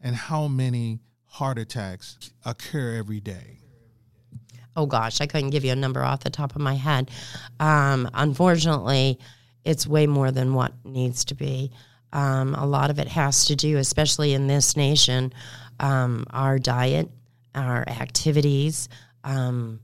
[0.00, 3.58] and how many heart attacks occur every day?
[4.76, 7.10] Oh gosh, I couldn't give you a number off the top of my head.
[7.58, 9.18] Um, unfortunately,
[9.64, 11.70] it's way more than what needs to be.
[12.12, 15.32] Um, a lot of it has to do, especially in this nation,
[15.78, 17.08] um, our diet,
[17.54, 18.88] our activities.
[19.22, 19.80] Um,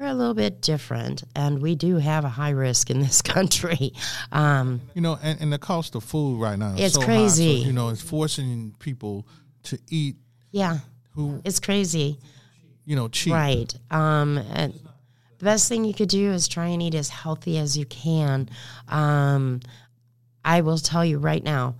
[0.00, 3.92] we're a little bit different, and we do have a high risk in this country.
[4.32, 7.60] Um, You know, and, and the cost of food right now it's so high, crazy.
[7.60, 9.26] so, you know, it's forcing people
[9.64, 10.16] to eat
[10.52, 10.78] yeah,
[11.14, 12.18] who it's crazy.
[12.86, 13.34] you know cheap.
[13.34, 13.72] Right.
[13.90, 14.72] Um, and
[15.38, 18.48] the best thing you could do is try and eat as healthy as you can.
[18.88, 19.60] Um,
[20.44, 21.76] I will tell you right now,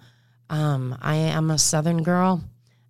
[0.50, 2.44] um, I am a Southern girl.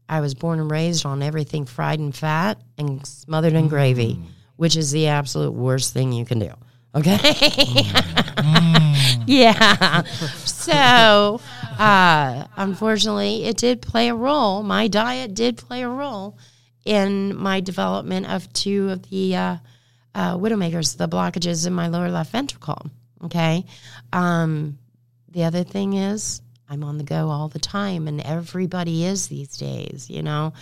[0.08, 4.18] I was born and raised on everything fried and fat and smothered in gravy,
[4.60, 6.52] which is the absolute worst thing you can do.
[6.94, 7.16] Okay.
[9.26, 10.02] yeah.
[10.44, 11.40] So,
[11.78, 14.62] uh, unfortunately, it did play a role.
[14.62, 16.36] My diet did play a role
[16.84, 19.56] in my development of two of the uh,
[20.14, 22.90] uh, widowmakers, the blockages in my lower left ventricle.
[23.24, 23.64] Okay.
[24.12, 24.78] Um,
[25.30, 29.56] the other thing is, I'm on the go all the time, and everybody is these
[29.56, 30.08] days.
[30.08, 30.52] You know,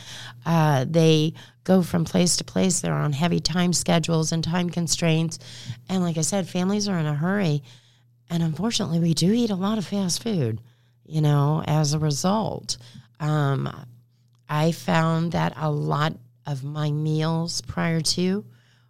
[0.46, 2.80] uh, they go from place to place.
[2.80, 5.38] They're on heavy time schedules and time constraints,
[5.86, 7.62] and like I said, families are in a hurry.
[8.30, 10.62] And unfortunately, we do eat a lot of fast food.
[11.04, 12.78] You know, as a result,
[13.20, 13.70] um,
[14.48, 16.14] I found that a lot
[16.46, 18.46] of my meals prior to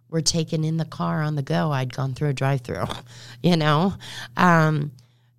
[0.09, 1.71] were taken in the car on the go.
[1.71, 2.85] I'd gone through a drive-through.
[3.43, 3.93] You know.
[4.35, 4.91] Um,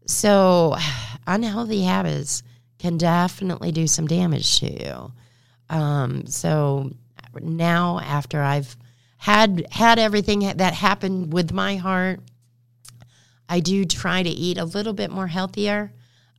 [0.07, 0.75] so,
[1.31, 2.43] unhealthy habits
[2.79, 5.13] can definitely do some damage to you.
[5.69, 6.91] Um, so
[7.41, 8.77] now, after I've
[9.19, 12.21] had had everything that happened with my heart,
[13.49, 15.93] I do try to eat a little bit more healthier.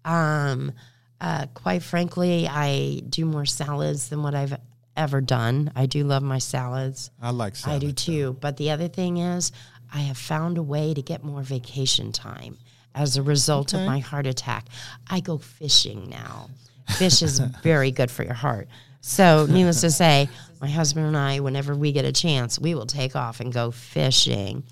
[0.03, 0.73] Um,
[1.21, 4.57] uh, quite frankly, I do more salads than what I've
[4.97, 5.71] ever done.
[5.75, 7.11] I do love my salads.
[7.21, 7.83] I like salads.
[7.83, 8.37] I do too.
[8.41, 9.51] But the other thing is,
[9.93, 12.57] I have found a way to get more vacation time
[12.95, 13.81] as a result Okay.
[13.83, 14.67] of my heart attack.
[15.09, 16.49] I go fishing now.
[16.97, 18.67] Fish is very good for your heart.
[19.01, 20.29] So, needless to say,
[20.61, 23.71] my husband and I, whenever we get a chance, we will take off and go
[23.71, 24.63] fishing.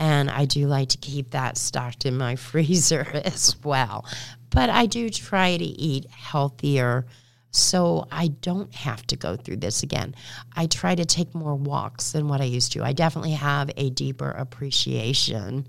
[0.00, 4.04] And I do like to keep that stocked in my freezer as well.
[4.50, 7.06] But I do try to eat healthier
[7.50, 10.14] so I don't have to go through this again.
[10.56, 12.82] I try to take more walks than what I used to.
[12.84, 15.66] I definitely have a deeper appreciation,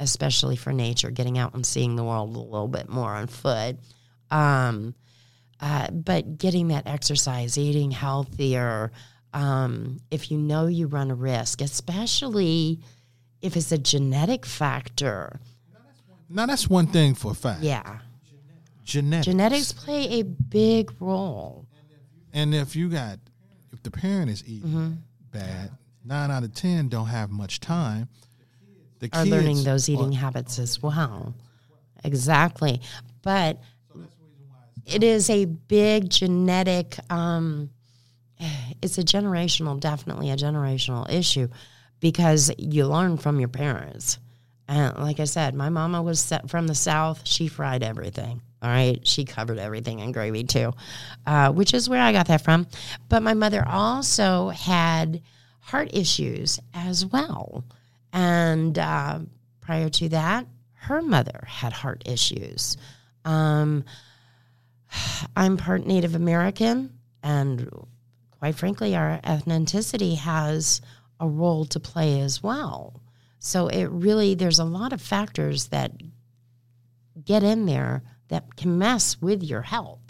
[0.00, 3.76] especially for nature, getting out and seeing the world a little bit more on foot.
[4.30, 4.94] Um,
[5.60, 8.90] uh, but getting that exercise, eating healthier,
[9.32, 12.80] um, if you know you run a risk, especially
[13.42, 15.38] if it's a genetic factor.
[16.28, 17.62] Now that's one thing for a fact.
[17.62, 17.98] Yeah.
[18.84, 19.26] Genetics.
[19.26, 21.66] Genetics play a big role.
[22.32, 23.18] And if you got,
[23.72, 24.92] if the parent is eating Mm-hmm.
[25.32, 25.70] bad,
[26.04, 28.08] nine out of ten don't have much time.
[29.00, 31.34] The Are kids learning those are- eating habits as well.
[32.04, 32.80] Exactly.
[33.22, 33.60] But
[34.86, 37.70] it is a big genetic, um,
[38.82, 41.48] it's a generational, definitely a generational issue
[42.00, 44.18] because you learn from your parents.
[44.68, 47.22] And like I said, my mama was from the South.
[47.24, 48.40] She fried everything.
[48.62, 49.04] All right.
[49.06, 50.72] She covered everything in gravy too,
[51.26, 52.66] uh, which is where I got that from.
[53.08, 55.20] But my mother also had
[55.60, 57.64] heart issues as well.
[58.12, 59.20] And uh,
[59.60, 62.76] prior to that, her mother had heart issues.
[63.24, 63.84] Um,
[65.36, 67.70] I'm part Native American, and
[68.38, 70.80] quite frankly, our ethnicity has
[71.20, 73.00] a role to play as well.
[73.38, 75.92] So it really, there's a lot of factors that
[77.24, 80.00] get in there that can mess with your health,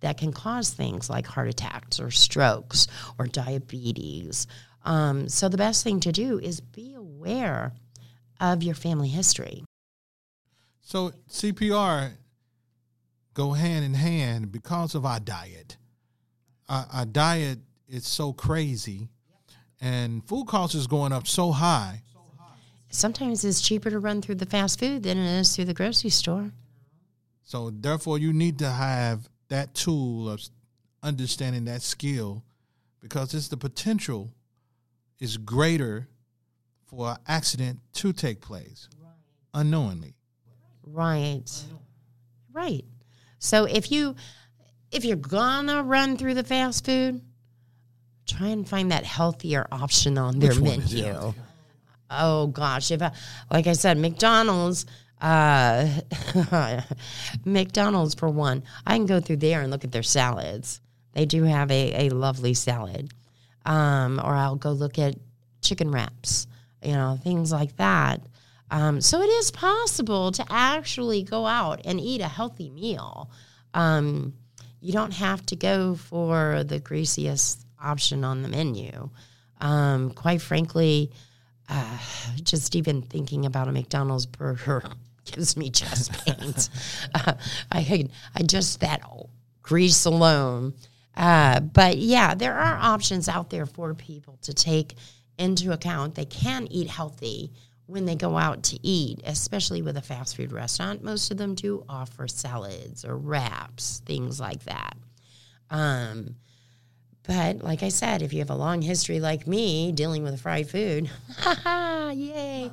[0.00, 2.86] that can cause things like heart attacks or strokes
[3.18, 4.46] or diabetes.
[4.84, 7.72] Um, so the best thing to do is be aware
[8.40, 9.64] of your family history.
[10.80, 12.12] So CPR
[13.32, 15.76] go hand in hand because of our diet.
[16.68, 17.58] Our, our diet
[17.88, 19.08] is so crazy,
[19.80, 22.02] and food costs is going up so high.
[22.90, 26.10] Sometimes it's cheaper to run through the fast food than it is through the grocery
[26.10, 26.52] store.
[27.42, 30.40] So therefore, you need to have that tool of
[31.02, 32.44] understanding that skill,
[33.00, 34.30] because it's the potential
[35.20, 36.08] is greater
[36.94, 38.88] for an accident to take place
[39.52, 40.14] unknowingly.
[40.82, 41.50] Right.
[42.52, 42.84] Right.
[43.38, 44.14] So if you
[44.90, 47.20] if you're gonna run through the fast food,
[48.26, 51.34] try and find that healthier option on their menu.
[52.10, 53.12] Oh gosh, if I,
[53.50, 54.86] like I said, McDonald's,
[55.20, 55.88] uh,
[57.44, 60.80] McDonald's for one, I can go through there and look at their salads.
[61.12, 63.12] They do have a, a lovely salad,
[63.64, 65.16] um, or I'll go look at
[65.60, 66.46] chicken wraps,
[66.84, 68.20] you know, things like that.
[68.70, 73.30] Um, so it is possible to actually go out and eat a healthy meal.
[73.72, 74.34] Um,
[74.80, 79.10] you don't have to go for the greasiest option on the menu.
[79.60, 81.10] Um, quite frankly,
[81.68, 81.98] uh,
[82.42, 84.82] just even thinking about a McDonald's burger
[85.24, 86.70] gives me chest pains.
[87.14, 87.34] uh,
[87.70, 89.00] I, I just that
[89.62, 90.74] grease alone.
[91.16, 94.94] Uh, but yeah, there are options out there for people to take
[95.38, 96.14] into account.
[96.14, 97.52] They can eat healthy
[97.86, 101.02] when they go out to eat, especially with a fast food restaurant.
[101.02, 104.96] Most of them do offer salads or wraps, things like that.
[105.70, 106.36] Um,
[107.26, 110.68] but like I said, if you have a long history like me dealing with fried
[110.68, 111.10] food,
[112.14, 112.70] yay.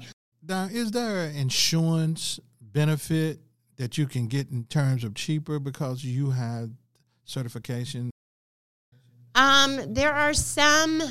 [0.47, 3.39] Now, is there an insurance benefit
[3.77, 6.71] that you can get in terms of cheaper because you have
[7.25, 8.11] certification?
[9.35, 11.01] Um, there are some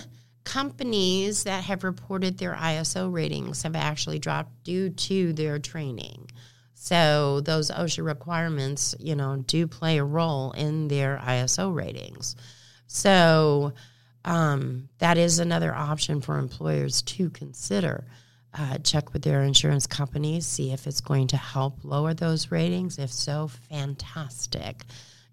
[0.44, 6.30] companies that have reported their ISO ratings have actually dropped due to their training.
[6.74, 12.36] So those OSHA requirements, you know, do play a role in their ISO ratings.
[12.86, 13.74] So
[14.24, 18.06] um, that is another option for employers to consider.
[18.52, 22.98] Uh, check with their insurance companies, see if it's going to help lower those ratings.
[22.98, 24.82] If so, fantastic.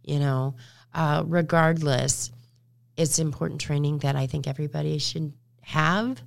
[0.04, 0.56] You know,
[0.94, 2.32] uh, regardless,
[2.98, 5.32] it's important training that I think everybody should
[5.62, 6.22] have,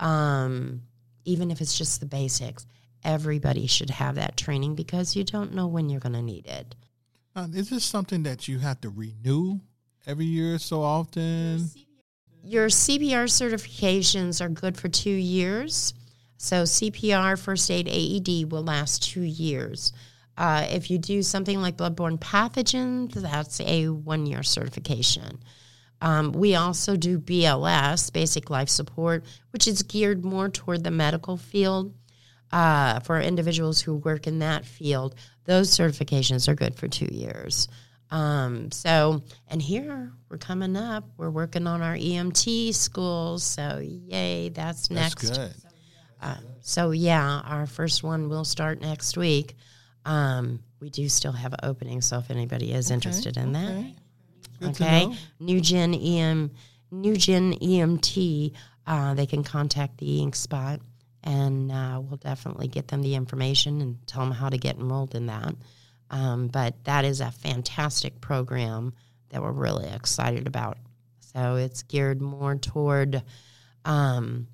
[0.00, 0.82] um,
[1.24, 2.66] even if it's just the basics.
[3.04, 6.74] Everybody should have that training because you don't know when you're going to need it.
[7.36, 9.60] Uh, is this something that you have to renew
[10.06, 11.68] every year so often?
[12.42, 15.92] Your CPR certifications are good for two years.
[16.38, 19.92] So CPR first aid AED will last two years.
[20.36, 25.38] Uh, if you do something like bloodborne pathogens, that's a one year certification.
[26.00, 31.36] Um, we also do BLS, basic life support, which is geared more toward the medical
[31.36, 31.94] field.
[32.52, 37.66] Uh, for individuals who work in that field, those certifications are good for two years.
[38.10, 41.04] Um, so, and here we're coming up.
[41.16, 43.42] We're working on our EMT schools.
[43.42, 45.22] So, yay, that's next.
[45.22, 45.54] That's good.
[46.22, 49.56] Uh, so, yeah, our first one will start next week.
[50.04, 53.66] Um, we do still have an opening, so if anybody is interested in okay.
[53.66, 53.94] that,
[54.60, 55.06] Good okay,
[55.60, 56.50] Gen EM,
[56.90, 58.52] New Gen EMT,
[58.86, 60.80] uh, they can contact the Ink Spot,
[61.22, 65.14] and uh, we'll definitely get them the information and tell them how to get enrolled
[65.14, 65.54] in that.
[66.10, 68.94] Um, but that is a fantastic program
[69.30, 70.78] that we're really excited about.
[71.20, 73.22] So it's geared more toward
[73.84, 74.46] um,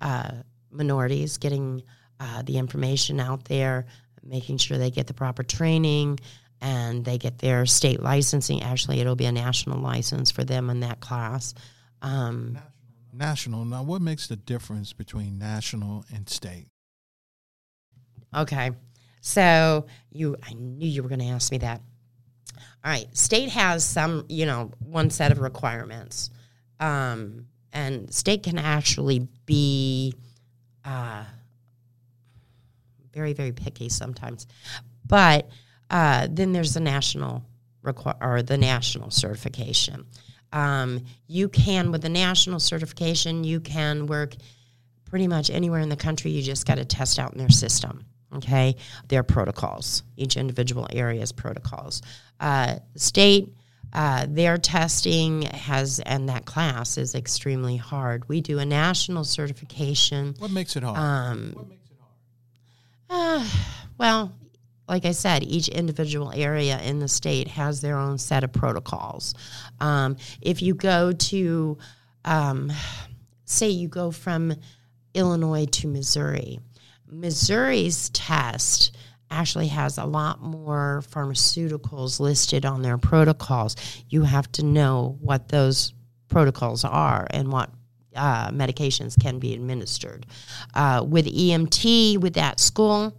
[0.00, 0.32] uh,
[0.70, 1.82] minorities, getting
[2.18, 3.86] uh, the information out there,
[4.22, 6.18] making sure they get the proper training
[6.60, 8.62] and they get their state licensing.
[8.62, 11.54] Actually, it'll be a national license for them in that class.
[12.02, 12.58] Um,
[13.12, 13.64] National.
[13.64, 16.68] Now, what makes the difference between national and state?
[18.36, 18.70] Okay.
[19.20, 21.80] So you I knew you were going to ask me that.
[22.84, 26.30] All right, state has some, you know, one set of requirements.
[26.80, 30.14] Um, and state can actually be
[30.84, 31.24] uh,
[33.12, 34.46] very, very picky sometimes.
[35.06, 35.50] But
[35.90, 37.44] uh, then there's the national
[37.82, 40.06] require or the national certification.
[40.52, 44.34] Um, you can, with the national certification, you can work
[45.04, 46.30] pretty much anywhere in the country.
[46.30, 48.04] You just got to test out in their system.
[48.34, 48.76] Okay,
[49.08, 52.02] their protocols, each individual area's protocols.
[52.38, 53.54] Uh, state,
[53.94, 58.28] uh, their testing has, and that class is extremely hard.
[58.28, 60.34] We do a national certification.
[60.38, 60.98] What makes it hard?
[60.98, 61.96] Um, what makes it
[63.08, 63.42] hard?
[63.42, 63.48] uh,
[63.96, 64.32] well,
[64.88, 69.34] like I said, each individual area in the state has their own set of protocols.
[69.80, 71.78] Um, if you go to,
[72.24, 72.72] um,
[73.44, 74.54] say, you go from
[75.14, 76.58] Illinois to Missouri,
[77.10, 78.96] Missouri's test
[79.30, 83.76] actually has a lot more pharmaceuticals listed on their protocols.
[84.08, 85.92] You have to know what those
[86.28, 87.70] protocols are and what
[88.16, 90.26] uh, medications can be administered.
[90.74, 93.14] Uh, with EMT, with that school,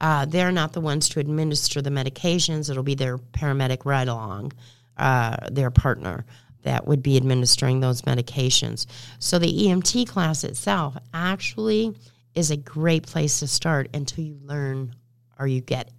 [0.00, 2.70] uh, they're not the ones to administer the medications.
[2.70, 4.52] It'll be their paramedic right along,
[4.96, 6.24] uh, their partner
[6.62, 8.86] that would be administering those medications.
[9.18, 11.96] So the EMT class itself actually
[12.34, 14.94] is a great place to start until you learn
[15.38, 15.90] or you get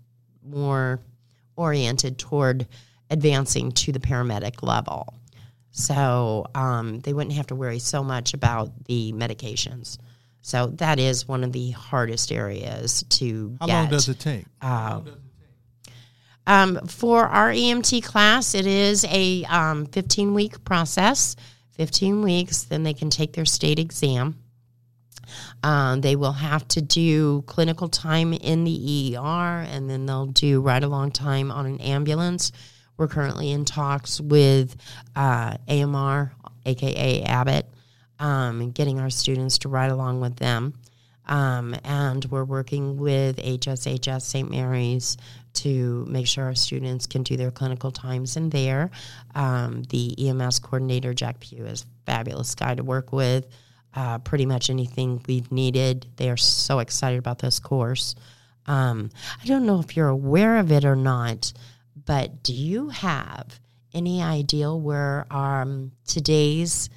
[0.44, 1.00] more
[1.56, 2.68] oriented toward
[3.10, 5.14] advancing to the paramedic level.
[5.72, 9.98] So um, they wouldn't have to worry so much about the medications.
[10.42, 13.58] So that is one of the hardest areas to get.
[13.60, 13.74] How get.
[13.74, 14.46] long does it take?
[14.62, 15.02] Uh,
[16.48, 21.36] um, for our EMT class, it is a um, 15 week process.
[21.74, 24.38] 15 weeks, then they can take their state exam.
[25.64, 30.62] Um, they will have to do clinical time in the ER, and then they'll do
[30.62, 32.52] ride along time on an ambulance,
[32.98, 34.76] We're currently in talks with
[35.16, 36.34] uh, AMR,
[36.66, 37.68] aka Abbott,
[38.22, 40.76] um, getting our students to ride along with them.
[41.26, 44.50] Um, and we're working with HSHS St.
[44.50, 45.18] Mary's
[45.56, 48.92] to make sure our students can do their clinical times in there.
[49.36, 53.48] Um, the EMS coordinator, Jack Pugh, is a fabulous guy to work with.
[53.94, 56.08] Uh, pretty much anything we've needed.
[56.16, 58.16] They are so excited about this course.
[58.66, 59.10] Um,
[59.42, 61.52] I don't know if you're aware of it or not,
[62.06, 63.60] but do you have
[63.94, 66.90] any idea where um, today's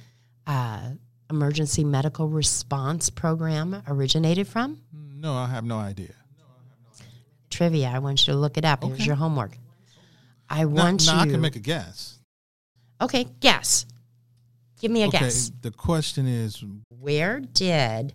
[0.47, 0.91] uh,
[1.29, 4.81] emergency medical response program originated from?
[4.93, 6.13] No, I have no idea.
[7.49, 7.89] Trivia.
[7.89, 8.83] I want you to look it up.
[8.83, 9.05] Here's Okay.
[9.05, 9.57] your homework.
[10.49, 11.29] I want now you.
[11.29, 12.19] I can make a guess.
[13.01, 13.85] okay, guess.
[14.79, 15.51] Give me a okay, guess.
[15.61, 18.13] the question is Where did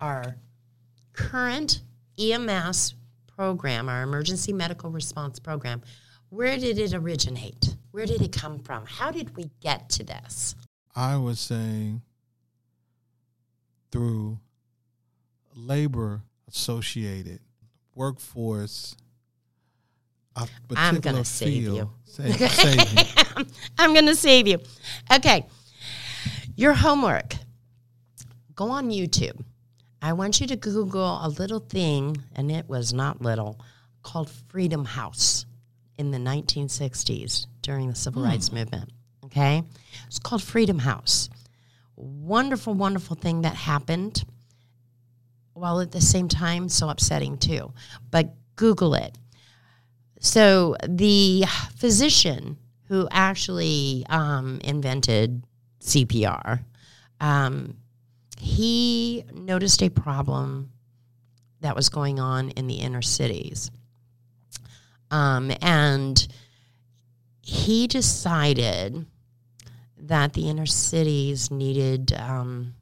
[0.00, 0.36] our
[1.12, 1.80] current
[2.18, 2.94] EMS
[3.26, 5.82] program, our emergency medical response program,
[6.28, 7.76] where did it originate?
[7.90, 8.84] Where did it come from?
[8.86, 10.54] How did we get to this?
[10.94, 11.94] I was say
[13.92, 14.38] through
[15.54, 17.38] labor associated
[17.94, 18.96] workforce.
[20.74, 21.76] I'm gonna save field.
[21.76, 21.90] you.
[22.04, 23.46] Save, save me.
[23.78, 24.58] I'm going to save you.
[25.12, 25.46] Okay.
[26.56, 27.36] Your homework
[28.54, 29.42] go on YouTube.
[30.02, 33.58] I want you to Google a little thing, and it was not little,
[34.02, 35.46] called Freedom House
[35.96, 38.28] in the 1960s during the Civil hmm.
[38.28, 38.90] Rights Movement.
[39.24, 39.62] Okay?
[40.06, 41.30] It's called Freedom House.
[42.02, 44.24] Wonderful, wonderful thing that happened,
[45.52, 47.72] while at the same time, so upsetting too.
[48.10, 49.16] But Google it.
[50.18, 51.44] So the
[51.76, 55.44] physician who actually um, invented
[55.80, 56.64] CPR,
[57.20, 57.76] um,
[58.36, 60.72] he noticed a problem
[61.60, 63.70] that was going on in the inner cities.
[65.12, 66.26] Um, and
[67.42, 69.06] he decided
[70.02, 72.74] that the inner cities needed um,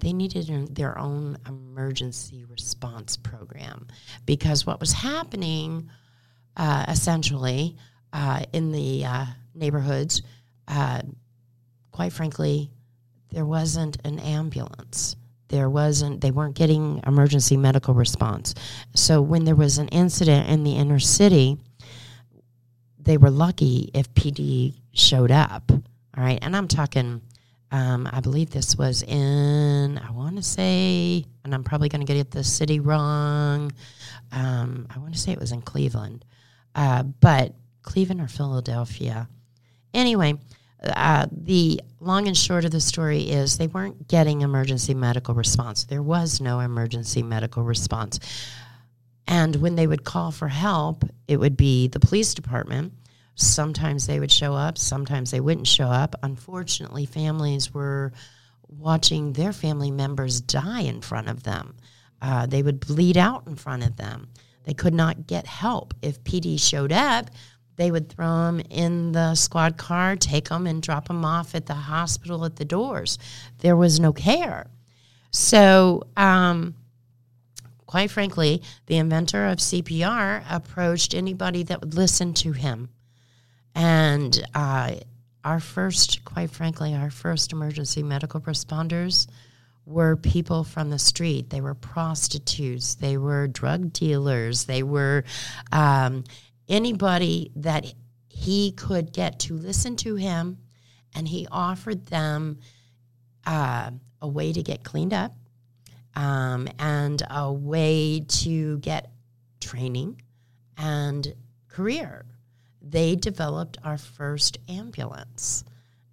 [0.00, 3.86] they needed their own emergency response program
[4.26, 5.90] because what was happening
[6.56, 7.76] uh, essentially
[8.12, 10.22] uh, in the uh, neighborhoods,
[10.68, 11.02] uh,
[11.90, 12.70] quite frankly,
[13.30, 15.16] there wasn't an ambulance.
[15.48, 18.54] There wasn't, they weren't getting emergency medical response.
[18.94, 21.58] So when there was an incident in the inner city,
[23.00, 25.70] they were lucky if PD showed up.
[25.70, 26.38] All right.
[26.42, 27.20] And I'm talking,
[27.70, 32.12] um, I believe this was in, I want to say, and I'm probably going to
[32.12, 33.72] get the city wrong.
[34.32, 36.24] Um, I want to say it was in Cleveland,
[36.74, 39.28] uh, but Cleveland or Philadelphia.
[39.94, 40.34] Anyway,
[40.82, 45.84] uh, the long and short of the story is they weren't getting emergency medical response.
[45.84, 48.20] There was no emergency medical response.
[49.28, 52.94] And when they would call for help, it would be the police department.
[53.34, 56.16] Sometimes they would show up, sometimes they wouldn't show up.
[56.22, 58.12] Unfortunately, families were
[58.68, 61.76] watching their family members die in front of them.
[62.20, 64.28] Uh, they would bleed out in front of them.
[64.64, 65.94] They could not get help.
[66.02, 67.30] If PD showed up,
[67.76, 71.66] they would throw them in the squad car, take them, and drop them off at
[71.66, 73.18] the hospital at the doors.
[73.58, 74.66] There was no care.
[75.30, 76.74] So, um,
[77.88, 82.90] quite frankly, the inventor of CPR approached anybody that would listen to him.
[83.74, 84.96] And uh,
[85.42, 89.26] our first, quite frankly, our first emergency medical responders
[89.86, 91.48] were people from the street.
[91.48, 95.24] They were prostitutes, they were drug dealers, they were
[95.72, 96.24] um,
[96.68, 97.86] anybody that
[98.28, 100.58] he could get to listen to him,
[101.14, 102.58] and he offered them
[103.46, 105.37] uh, a way to get cleaned up
[106.18, 109.12] um, and a way to get
[109.60, 110.20] training
[110.76, 111.32] and
[111.68, 112.26] career.
[112.82, 115.64] They developed our first ambulance.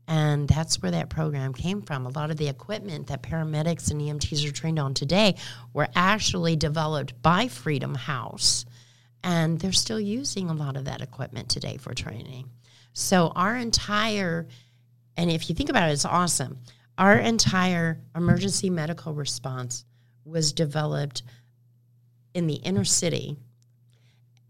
[0.07, 2.05] And that's where that program came from.
[2.05, 5.37] A lot of the equipment that paramedics and EMTs are trained on today
[5.73, 8.65] were actually developed by Freedom House.
[9.23, 12.51] And they're still using a lot of that equipment today for training.
[12.93, 14.47] So, our entire,
[15.17, 16.59] and if you think about it, it's awesome.
[16.99, 19.83] Our entire emergency medical response
[20.25, 21.23] was developed
[22.33, 23.37] in the inner city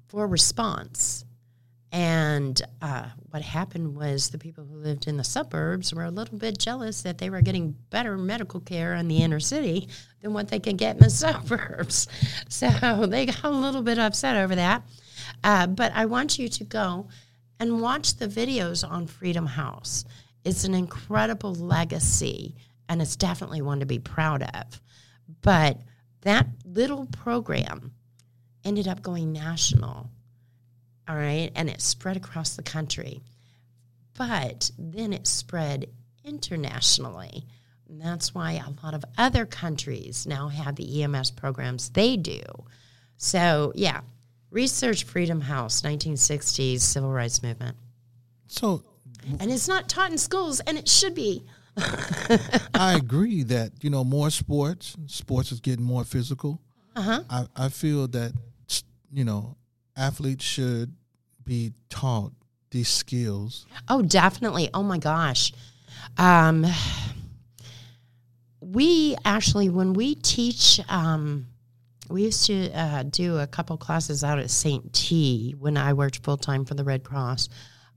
[0.08, 1.26] for response.
[1.92, 6.38] And uh, what happened was the people who lived in the suburbs were a little
[6.38, 9.88] bit jealous that they were getting better medical care in the inner city
[10.22, 12.08] than what they could get in the suburbs.
[12.50, 14.84] So they got a little bit upset over that.
[15.44, 17.08] Uh, but I want you to go
[17.60, 20.04] and watch the videos on Freedom House.
[20.44, 22.56] It's an incredible legacy,
[22.90, 24.82] and it's definitely one to be proud of.
[25.42, 25.80] But
[26.22, 27.94] that little program
[28.64, 30.10] ended up going national
[31.08, 31.52] All right.
[31.56, 33.22] And it spread across the country.
[34.18, 35.88] But then it spread
[36.24, 37.46] internationally.
[37.88, 42.42] And that's why a lot of other countries now have the EMS programs they do.
[43.18, 44.02] So, yeah,
[44.50, 47.78] Research Freedom House, 1960s civil rights movement.
[48.48, 48.84] So
[49.40, 51.44] And it's not taught in schools, and it should be.
[52.74, 54.96] I agree that you know more sports.
[55.08, 56.62] Sports is getting more physical.
[56.96, 57.24] Uh-huh.
[57.30, 58.34] I I feel that
[59.12, 59.58] you know
[59.96, 60.94] athletes should
[61.44, 62.32] be taught
[62.72, 63.66] these skills.
[63.88, 64.70] Oh, definitely.
[64.74, 65.54] Oh my gosh.
[66.18, 66.66] Um,
[68.60, 71.48] we actually, when we teach, um,
[72.10, 74.92] we used to uh, do a couple classes out at St.
[74.94, 77.50] T when I worked full time for the Red Cross.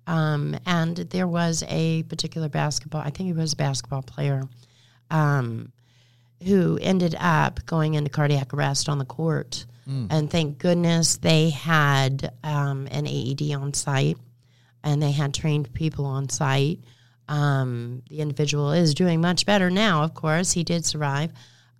[0.09, 4.43] Um, and there was a particular basketball, I think he was a basketball player,
[5.11, 5.71] um,
[6.45, 9.67] who ended up going into cardiac arrest on the court.
[10.11, 14.17] And thank goodness they had um, an AED on site
[14.83, 16.81] and they had trained people on site.
[17.29, 20.53] Um, the individual is doing much better now, of course.
[20.53, 21.33] He did survive.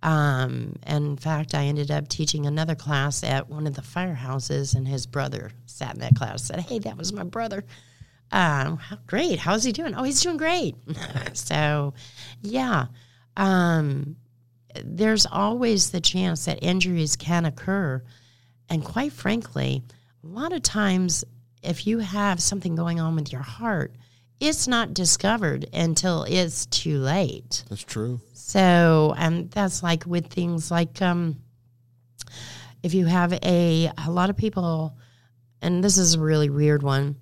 [0.03, 4.75] Um, and in fact, I ended up teaching another class at one of the firehouses,
[4.75, 6.43] and his brother sat in that class.
[6.43, 7.65] Said, "Hey, that was my brother.
[8.31, 9.39] Um, how great!
[9.39, 9.95] How's he doing?
[9.95, 10.75] Oh, he's doing great."
[11.33, 11.93] so,
[12.41, 12.85] yeah,
[13.37, 14.15] um,
[14.83, 18.03] there's always the chance that injuries can occur,
[18.69, 19.83] and quite frankly,
[20.23, 21.23] a lot of times,
[21.63, 23.95] if you have something going on with your heart,
[24.39, 27.63] it's not discovered until it's too late.
[27.69, 28.21] That's true.
[28.33, 31.37] So, and that's like with things like um,
[32.81, 34.97] if you have a a lot of people,
[35.61, 37.17] and this is a really weird one,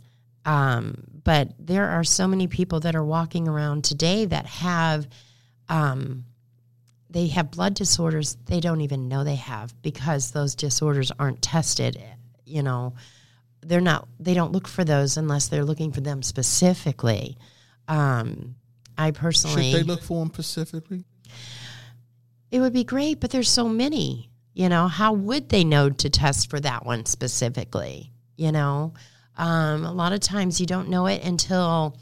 [0.47, 5.05] um, but there are so many people that are walking around today that have,
[5.67, 6.23] um,
[7.09, 12.01] they have blood disorders they don't even know they have because those disorders aren't tested.
[12.45, 12.93] You know,
[13.61, 17.37] they're not they don't look for those unless they're looking for them specifically.
[17.89, 18.55] Um,
[18.97, 21.03] I personally Should they look for them specifically?
[22.51, 24.29] it would be great, but there's so many.
[24.53, 28.11] You know, how would they know to test for that one specifically?
[28.37, 28.93] You know,
[29.37, 31.97] um, a lot of times you don't know it until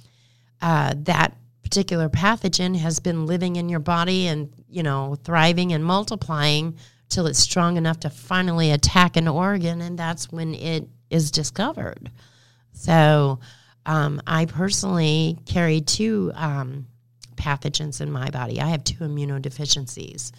[0.61, 5.83] uh, that particular pathogen has been living in your body and, you know, thriving and
[5.83, 6.77] multiplying
[7.09, 12.11] till it's strong enough to finally attack an organ, and that's when it is discovered.
[12.71, 13.39] So,
[13.85, 16.87] um, I personally carry two um,
[17.35, 18.59] pathogens in my body.
[18.59, 20.31] I have two immunodeficiencies,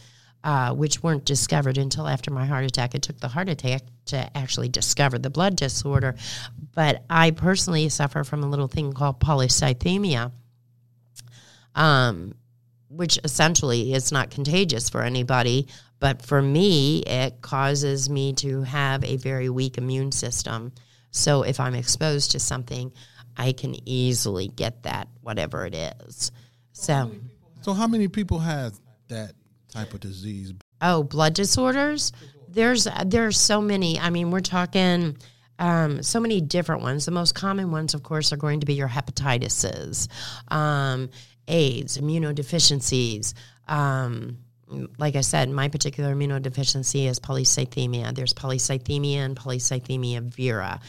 [0.46, 2.94] uh, which weren't discovered until after my heart attack.
[2.94, 6.14] It took the heart attack to actually discover the blood disorder.
[6.72, 10.30] But I personally suffer from a little thing called polycythemia,
[11.74, 12.36] um,
[12.88, 15.66] which essentially is not contagious for anybody.
[15.98, 20.70] But for me, it causes me to have a very weak immune system.
[21.10, 22.92] So if I'm exposed to something,
[23.36, 26.30] I can easily get that, whatever it is.
[26.70, 27.10] So,
[27.62, 28.78] So how many people have
[29.08, 29.32] that
[29.76, 30.52] type of disease?
[30.82, 32.12] oh, blood disorders.
[32.48, 33.98] There's there's so many.
[33.98, 35.16] I mean, we're talking
[35.58, 37.06] um, so many different ones.
[37.06, 40.08] The most common ones, of course, are going to be your hepatitises,
[40.52, 41.10] um,
[41.48, 43.34] AIDS, immunodeficiencies.
[43.68, 44.38] Um,
[44.98, 48.14] like I said, my particular immunodeficiency is polycythemia.
[48.14, 50.80] There's polycythemia and polycythemia vera.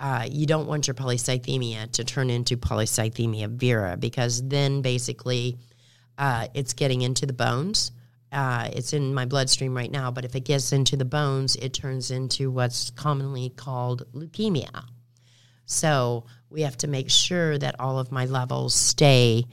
[0.00, 5.58] Uh, you don't want your polycythemia to turn into polycythemia vera because then basically
[6.16, 7.90] uh, it's getting into the bones.
[8.30, 11.72] Uh, it's in my bloodstream right now, but if it gets into the bones, it
[11.72, 14.84] turns into what's commonly called leukemia.
[15.64, 19.44] So we have to make sure that all of my levels stay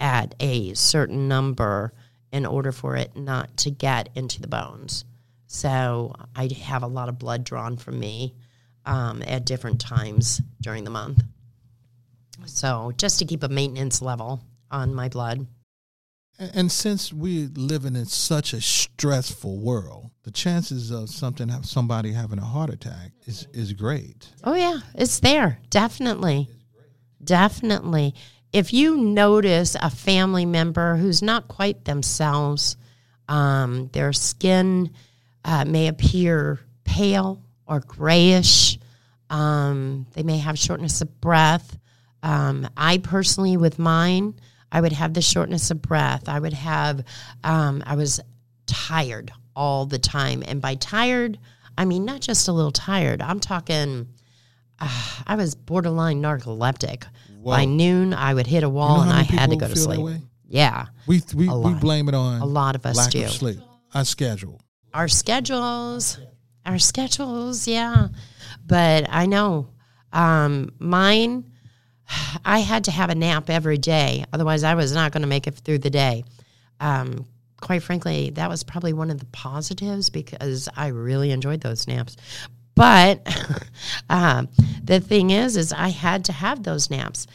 [0.00, 1.92] at a certain number
[2.32, 5.04] in order for it not to get into the bones.
[5.46, 8.34] So I have a lot of blood drawn from me
[8.86, 11.22] um, at different times during the month.
[12.46, 15.46] So just to keep a maintenance level on my blood.
[16.38, 22.38] And, since we're living in such a stressful world, the chances of something somebody having
[22.38, 24.28] a heart attack is is great.
[24.42, 25.58] Oh yeah, it's there.
[25.70, 26.48] Definitely.
[27.22, 28.14] Definitely.
[28.52, 32.76] If you notice a family member who's not quite themselves,
[33.28, 34.90] um, their skin
[35.44, 38.78] uh, may appear pale or grayish.
[39.30, 41.78] Um, they may have shortness of breath.
[42.22, 44.34] Um, I personally, with mine,
[44.72, 46.28] I would have the shortness of breath.
[46.28, 47.04] I would have,
[47.44, 48.20] um, I was
[48.66, 50.42] tired all the time.
[50.46, 51.38] And by tired,
[51.76, 53.20] I mean not just a little tired.
[53.20, 54.08] I'm talking,
[54.80, 57.04] uh, I was borderline narcoleptic.
[57.44, 59.76] By noon, I would hit a You wall know and I had to go to
[59.76, 60.20] sleep.
[60.48, 63.24] Yeah, We we, we blame it on a lot of us lack do.
[63.24, 63.58] of sleep.
[63.94, 64.60] Our schedule.
[64.94, 66.18] our schedules,
[66.64, 68.08] our schedules, yeah.
[68.66, 69.68] But I know
[70.12, 71.51] Um, mine,
[72.44, 74.24] I had to have a nap every day.
[74.32, 76.24] Otherwise, I was not going to make it through the day.
[76.80, 77.26] Um,
[77.60, 82.16] quite frankly, that was probably one of the positives because I really enjoyed those naps.
[82.74, 83.26] But
[84.10, 84.46] uh,
[84.82, 87.26] the thing is, is I had to have those naps.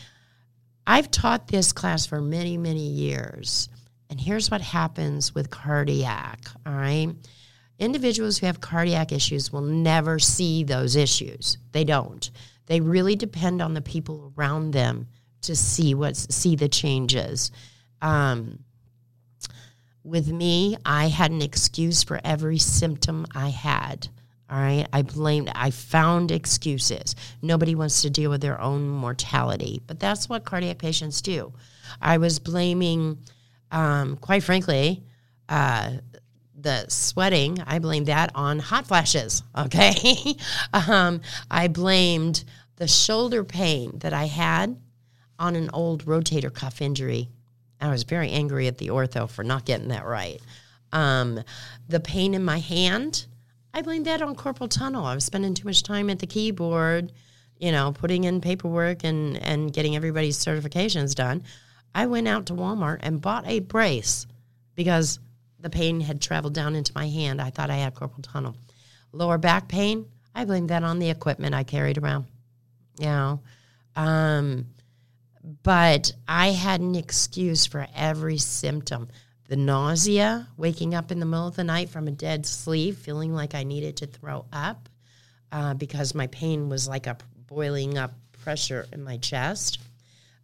[0.86, 3.70] I've taught this class for many, many years.
[4.10, 7.10] And here's what happens with cardiac, all right?
[7.78, 11.58] Individuals who have cardiac issues will never see those issues.
[11.74, 12.32] They don't.
[12.68, 15.08] They really depend on the people around them
[15.42, 17.52] to see what see the changes.
[18.02, 18.60] Um,
[20.04, 24.08] with me, I had an excuse for every symptom I had.
[24.50, 24.88] All right.
[24.94, 27.16] I blamed, I found excuses.
[27.42, 31.52] Nobody wants to deal with their own mortality, but that's what cardiac patients do.
[32.02, 33.18] I was blaming,
[33.72, 35.04] um, quite frankly,
[35.50, 35.92] uh,
[36.58, 39.44] the sweating, I blamed that on hot flashes.
[39.58, 40.36] Okay.
[40.74, 42.44] um, I blamed
[42.78, 44.78] the shoulder pain that I had
[45.40, 47.30] on an old rotator cuff injury.
[47.80, 50.40] I was very angry at the ortho for not getting that right.
[50.92, 51.42] Um,
[51.88, 53.26] the pain in my hand,
[53.74, 55.06] I blamed that on carpal tunnel.
[55.06, 57.12] I was spending too much time at the keyboard,
[57.60, 61.44] you know, putting in paperwork and, and getting everybody's certifications done.
[61.94, 64.28] I went out to Walmart and bought a brace
[64.76, 65.20] because
[65.60, 67.42] the pain had traveled down into my hand.
[67.42, 68.56] I thought I had carpal tunnel.
[69.12, 70.06] Lower back pain,
[70.36, 72.26] I blamed that on the equipment I carried around.
[73.00, 73.42] You know,
[73.96, 74.68] um,
[75.64, 79.08] but I had an excuse for every symptom.
[79.48, 83.34] The nausea, waking up in the middle of the night from a dead sleep, feeling
[83.34, 84.90] like I needed to throw up
[85.52, 89.80] uh, because my pain was like a boiling up pressure in my chest.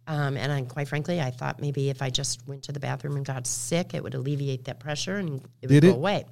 [0.06, 3.16] Um, and I, quite frankly, I thought maybe if I just went to the bathroom
[3.16, 5.94] and got sick, it would alleviate that pressure and it would Did go it?
[5.96, 6.24] away.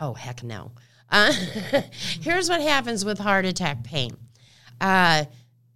[0.00, 0.72] Oh, heck no.
[1.10, 1.32] Uh,
[2.20, 4.16] here's what happens with heart attack pain.
[4.80, 5.24] Uh,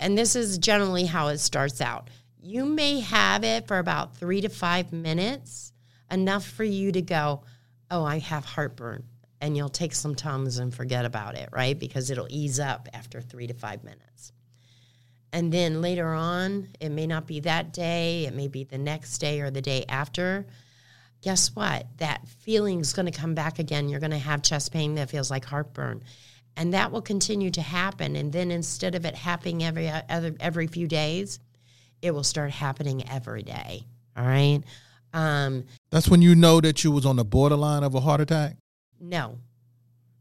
[0.00, 2.10] and this is generally how it starts out.
[2.40, 5.72] You may have it for about three to five minutes,
[6.10, 7.42] enough for you to go,
[7.90, 9.04] Oh, I have heartburn.
[9.40, 11.78] And you'll take some Tums and forget about it, right?
[11.78, 14.32] Because it'll ease up after three to five minutes.
[15.32, 19.18] And then later on, it may not be that day, it may be the next
[19.18, 20.46] day or the day after.
[21.22, 21.86] Guess what?
[21.98, 23.88] That feeling's going to come back again.
[23.88, 26.02] You're going to have chest pain that feels like heartburn.
[26.56, 28.16] And that will continue to happen.
[28.16, 31.38] And then instead of it happening every other every few days,
[32.00, 33.84] it will start happening every day.
[34.16, 34.62] All right.
[35.12, 38.56] Um, That's when you know that you was on the borderline of a heart attack.
[39.00, 39.38] no,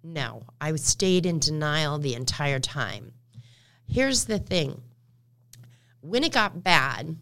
[0.04, 0.44] no.
[0.60, 3.14] I stayed in denial the entire time.
[3.88, 4.82] Here's the thing
[6.06, 7.18] when it got bad,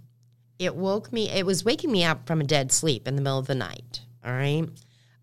[0.59, 3.39] it woke me, it was waking me up from a dead sleep in the middle
[3.39, 4.01] of the night.
[4.25, 4.67] All right.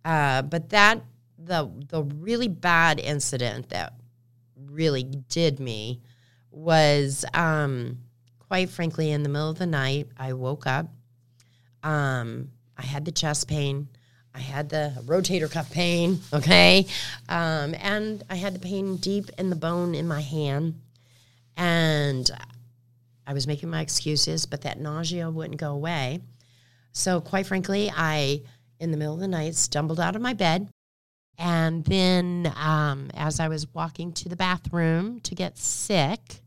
[0.05, 1.03] Uh, but that,
[1.39, 3.95] the, the really bad incident that
[4.57, 6.01] really did me
[6.51, 7.99] was, um,
[8.39, 10.87] quite frankly, in the middle of the night, I woke up.
[11.83, 13.89] Um, I had the chest pain.
[14.35, 16.87] I had the rotator cuff pain, okay?
[17.29, 20.81] Um, and I had the pain deep in the bone in my hand.
[21.57, 22.31] And
[23.31, 26.19] I was making my excuses, but that nausea wouldn't go away.
[26.91, 28.43] So, quite frankly, I,
[28.81, 30.69] in the middle of the night, stumbled out of my bed.
[31.39, 36.41] And then, um, as I was walking to the bathroom to get sick,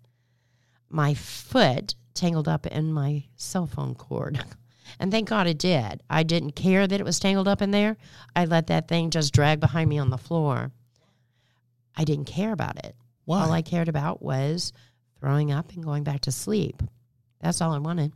[0.90, 4.44] my foot tangled up in my cell phone cord.
[5.00, 6.04] And thank God it did.
[6.08, 7.98] I didn't care that it was tangled up in there.
[8.36, 10.72] I let that thing just drag behind me on the floor.
[11.96, 12.96] I didn't care about it.
[13.26, 13.42] Why?
[13.42, 14.72] All I cared about was
[15.24, 16.84] throwing up and going back to sleep.
[17.40, 18.12] That's all I wanted.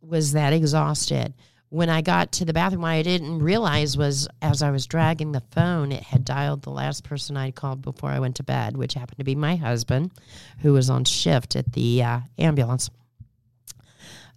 [0.00, 1.34] Was that exhausted?
[1.68, 5.32] When I got to the bathroom, what I didn't realize was as I was dragging
[5.32, 8.78] the phone, it had dialed the last person I'd called before I went to bed,
[8.78, 10.10] which happened to be my husband,
[10.60, 12.88] who was on shift at the uh, ambulance.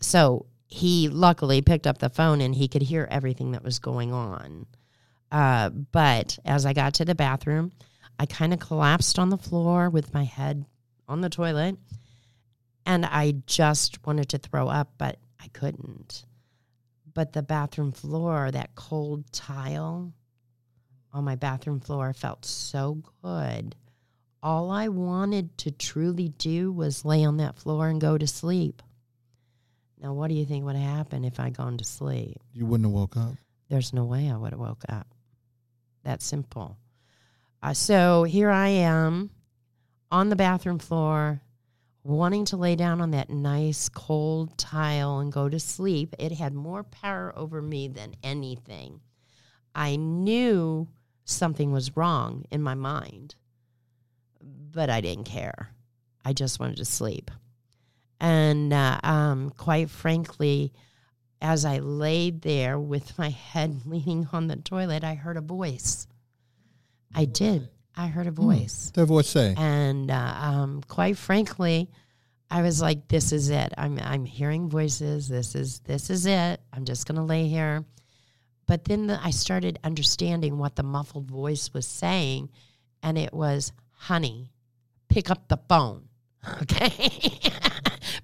[0.02, 4.12] So he luckily picked up the phone and he could hear everything that was going
[4.12, 4.66] on.
[5.32, 7.72] Uh, but as I got to the bathroom,
[8.22, 10.67] I kind of collapsed on the floor with my head
[11.07, 11.76] on the toilet.
[12.86, 16.26] And I just wanted to throw up, but I couldn't.
[17.11, 20.13] But the bathroom floor, that cold tile
[21.11, 23.76] on my bathroom floor felt so good.
[24.43, 28.84] All I wanted to truly do was lay on that floor and go to sleep.
[29.99, 32.38] Now, what do you think would happen if I'd gone to sleep?
[32.53, 33.34] You wouldn't have woke up.
[33.67, 35.07] There's no way I would have woke up.
[36.03, 36.78] That simple.
[37.64, 39.30] Uh, so here I am
[40.12, 41.41] on the bathroom floor,
[42.03, 46.16] wanting to lay down on that nice cold tile and go to sleep.
[46.18, 49.01] It had more power over me than anything.
[49.76, 50.88] I knew
[51.24, 53.36] something was wrong in my mind.
[54.74, 55.70] but I didn't care.
[56.24, 57.30] I just wanted to sleep.
[58.20, 60.74] And uh, um, quite frankly,
[61.41, 66.07] as I laid there with my head leaning on the toilet, I heard a voice.
[67.16, 67.70] I did.
[67.95, 68.91] I heard a voice.
[68.93, 69.53] Their voice say.
[69.57, 71.89] And uh, um, quite frankly,
[72.49, 73.74] I was like, "This is it.
[73.78, 75.28] I'm I'm hearing voices.
[75.28, 76.62] This is this is it.
[76.74, 77.86] I'm just gonna lay here."
[78.68, 82.49] But then the, I started understanding what the muffled voice was saying,
[83.03, 84.51] and it was, "Honey,
[85.09, 86.07] pick up the phone."
[86.64, 86.89] Okay,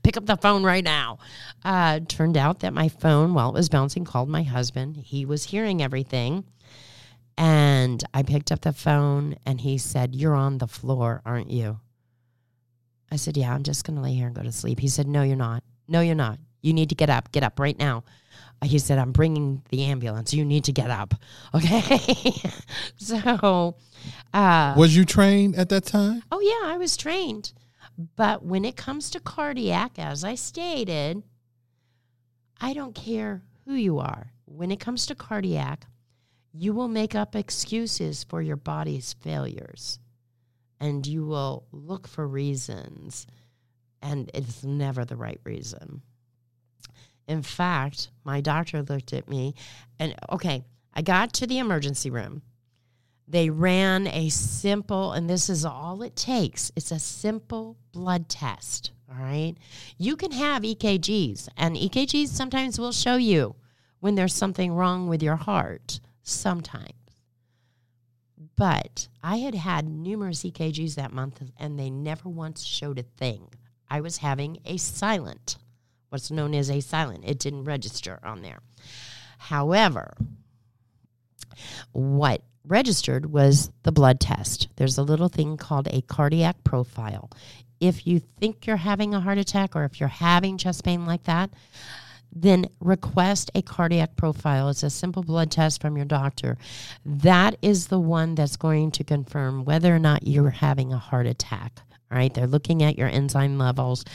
[0.04, 1.20] pick up the phone right now.
[1.64, 4.98] Uh, turned out that my phone, while it was bouncing, called my husband.
[4.98, 6.44] He was hearing everything.
[7.38, 11.80] And I picked up the phone and he said, You're on the floor, aren't you?
[13.12, 14.80] I said, Yeah, I'm just going to lay here and go to sleep.
[14.80, 15.64] He said, No, you're not.
[15.88, 16.40] No, you're not.
[16.62, 17.32] You need to get up.
[17.32, 18.04] Get up right now.
[18.64, 20.34] He said, I'm bringing the ambulance.
[20.34, 21.14] You need to get up.
[21.54, 22.34] Okay.
[22.98, 23.76] so,
[24.34, 26.24] uh, Was you trained at that time?
[26.32, 27.54] oh, yeah, I was trained.
[28.16, 31.24] But when it comes to cardiac, as I stated,
[32.60, 34.32] I don't care who you are.
[34.46, 35.86] When it comes to cardiac,
[36.58, 40.00] you will make up excuses for your body's failures
[40.80, 43.26] and you will look for reasons,
[44.02, 46.02] and it's never the right reason.
[47.28, 49.56] In fact, my doctor looked at me
[50.00, 52.42] and, okay, I got to the emergency room.
[53.28, 58.92] They ran a simple, and this is all it takes it's a simple blood test.
[59.10, 59.56] All right.
[59.98, 63.56] You can have EKGs, and EKGs sometimes will show you
[64.00, 66.92] when there's something wrong with your heart, sometimes.
[68.56, 73.50] But I had had numerous EKGs that month, and they never once showed a thing.
[73.90, 75.58] I was having a silent,
[76.10, 77.24] what's known as a silent.
[77.26, 78.60] It didn't register on there.
[79.38, 80.16] However,
[81.92, 84.68] what registered was the blood test.
[84.76, 87.30] There's a little thing called a cardiac profile.
[87.80, 91.24] If you think you're having a heart attack or if you're having chest pain like
[91.24, 91.52] that,
[92.32, 94.70] then request a cardiac profile.
[94.70, 96.58] It's a simple blood test from your doctor.
[97.06, 101.26] That is the one that's going to confirm whether or not you're having a heart
[101.26, 101.82] attack.
[102.12, 104.06] All right, they're looking at your enzyme levels.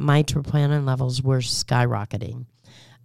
[0.00, 2.46] My troponin levels were skyrocketing.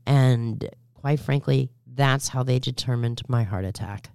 [0.07, 4.09] And quite frankly, that's how they determined my heart attack.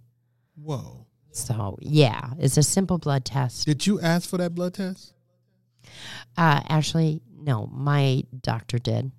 [0.56, 1.06] Whoa.
[1.30, 3.66] So, yeah, it's a simple blood test.
[3.66, 5.12] Did you ask for that blood test?
[6.36, 9.12] Uh, actually, no, my doctor did.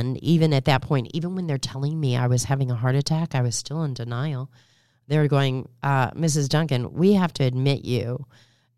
[0.00, 2.94] And even at that point, even when they're telling me I was having a heart
[2.94, 4.50] attack, I was still in denial.
[5.08, 6.48] They were going, uh, Mrs.
[6.48, 8.26] Duncan, we have to admit you.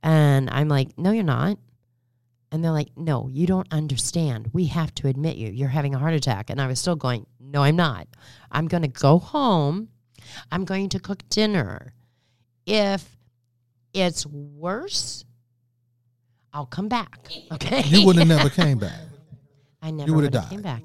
[0.02, 1.58] And I'm like, no, you're not.
[2.50, 4.50] And they're like, no, you don't understand.
[4.52, 5.50] We have to admit you.
[5.50, 6.50] You're having a heart attack.
[6.50, 8.08] And I was still going, no, I'm not.
[8.50, 9.88] I'm going to go home.
[10.50, 11.94] I'm going to cook dinner.
[12.66, 13.16] If
[13.94, 15.24] it's worse,
[16.52, 17.30] I'll come back.
[17.52, 17.82] Okay.
[17.86, 19.00] You would have never came back.
[19.82, 20.50] I never would have died.
[20.50, 20.82] came back.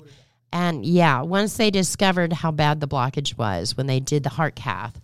[0.51, 4.55] And yeah, once they discovered how bad the blockage was, when they did the heart
[4.55, 4.99] cath,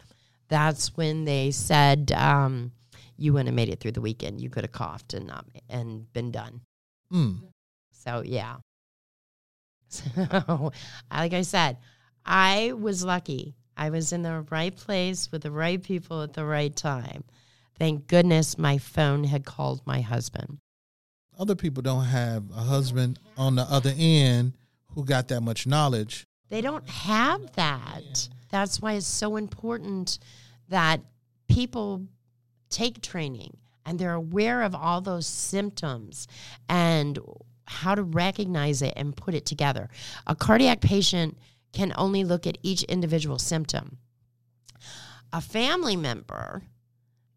[0.47, 2.71] that's when they said um,
[3.17, 4.41] you wouldn't have made it through the weekend.
[4.41, 6.61] You could have coughed and not, and been done.
[7.11, 7.41] Mm.
[7.91, 8.57] So yeah.
[9.93, 10.71] So
[11.11, 11.77] like I said,
[12.25, 13.53] I was lucky.
[13.77, 17.23] I was in the right place with the right people at the right time.
[17.77, 20.57] Thank goodness my phone had called my husband.
[21.37, 24.53] Other people don't have a husband on the other end
[24.95, 26.25] who got that much knowledge.
[26.49, 28.29] They don't have that.
[28.49, 30.19] That's why it's so important
[30.69, 31.01] that
[31.47, 32.07] people
[32.69, 36.27] take training and they're aware of all those symptoms
[36.69, 37.19] and
[37.65, 39.89] how to recognize it and put it together.
[40.27, 41.37] A cardiac patient
[41.71, 43.97] can only look at each individual symptom.
[45.31, 46.63] A family member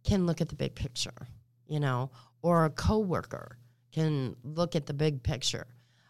[0.04, 1.28] can look at the big picture,
[1.66, 2.10] you know,
[2.42, 3.58] or a coworker
[3.92, 5.66] can look at the big picture.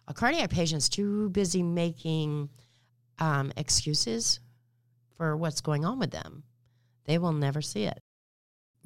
[0.09, 2.49] A cardiac patient's too busy making
[3.19, 4.41] um, excuses
[5.17, 6.43] for what's going on with them.
[7.05, 7.99] They will never see it.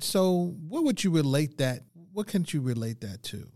[0.01, 1.81] So, what would you relate that?
[2.13, 3.49] What can you relate that to?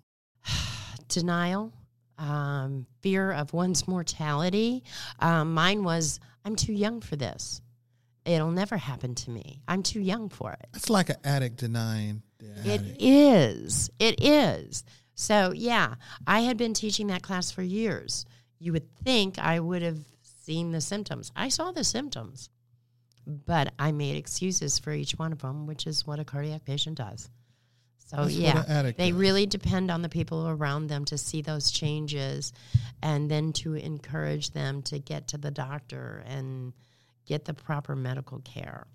[1.08, 1.72] Denial,
[2.18, 4.84] um, fear of one's mortality.
[5.20, 7.60] Um, mine was, I'm too young for this.
[8.26, 9.62] It'll never happen to me.
[9.68, 10.66] I'm too young for it.
[10.74, 12.96] It's like an addict denying It addict.
[13.00, 13.90] is.
[13.98, 14.82] It is.
[15.14, 15.94] So, yeah,
[16.26, 18.26] I had been teaching that class for years.
[18.58, 21.30] You would think I would have seen the symptoms.
[21.36, 22.50] I saw the symptoms,
[23.26, 26.98] but I made excuses for each one of them, which is what a cardiac patient
[26.98, 27.30] does.
[28.06, 32.52] So, That's yeah, they really depend on the people around them to see those changes
[33.02, 36.74] and then to encourage them to get to the doctor and
[37.24, 38.86] get the proper medical care.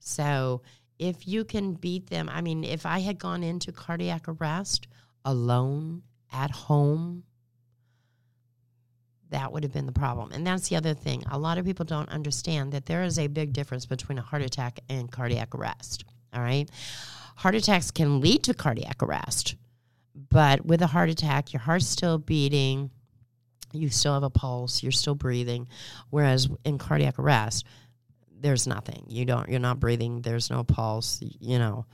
[0.00, 0.62] So,
[0.98, 4.86] if you can beat them, I mean, if I had gone into cardiac arrest
[5.24, 6.02] alone
[6.32, 7.24] at home,
[9.30, 10.32] that would have been the problem.
[10.32, 11.22] And that's the other thing.
[11.30, 14.42] A lot of people don't understand that there is a big difference between a heart
[14.42, 16.04] attack and cardiac arrest.
[16.34, 16.68] All right.
[17.36, 19.56] Heart attacks can lead to cardiac arrest,
[20.14, 22.90] but with a heart attack, your heart's still beating,
[23.72, 25.68] you still have a pulse, you're still breathing.
[26.10, 27.64] Whereas in cardiac arrest,
[28.40, 29.04] there's nothing.
[29.08, 31.86] You don't you're not breathing, there's no pulse, you know.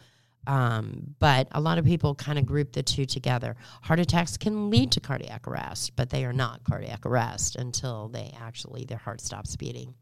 [0.47, 3.57] Um, but a lot of people kind of group the two together.
[3.82, 8.32] Heart attacks can lead to cardiac arrest, but they are not cardiac arrest until they
[8.40, 9.94] actually their heart stops beating.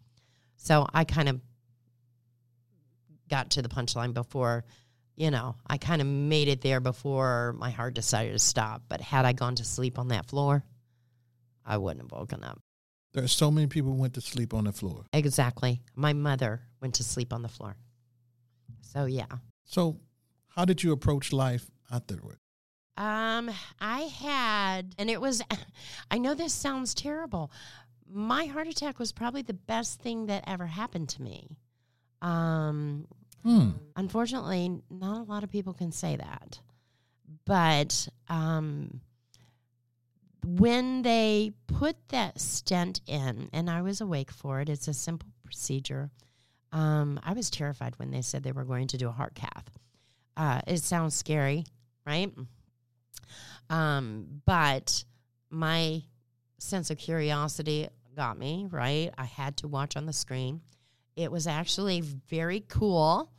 [0.57, 1.41] So I kind of
[3.29, 4.65] got to the punchline before,
[5.17, 8.83] you know, I kind of made it there before my heart decided to stop.
[8.89, 10.63] But had I gone to sleep on that floor,
[11.65, 12.61] I wouldn't have woken up.
[13.15, 15.05] There are so many people who went to sleep on the floor.
[15.13, 15.81] Exactly.
[15.95, 17.77] My mother went to sleep on the floor.
[18.81, 19.27] So yeah.
[19.65, 20.01] So
[20.55, 22.39] how did you approach life afterward?
[22.97, 23.51] Um,
[23.81, 25.43] I had, and it was,
[26.11, 27.51] I know this sounds terrible.
[28.09, 31.57] My heart attack was probably the best thing that ever happened to me.
[32.23, 33.07] Um,
[33.43, 33.71] Hmm.
[33.97, 36.61] unfortunately, not a lot of people can say that.
[37.45, 39.01] But um,
[40.47, 45.29] when they put that stent in, and I was awake for it, it's a simple
[45.45, 46.11] procedure.
[46.73, 49.69] Um, I was terrified when they said they were going to do a heart cath.
[50.37, 51.65] Uh, it sounds scary,
[52.07, 52.33] right?
[53.71, 55.05] Um, but
[55.51, 56.03] my
[56.59, 59.11] sense of curiosity got me, right?
[59.17, 60.61] I had to watch on the screen.
[61.17, 63.31] It was actually very cool.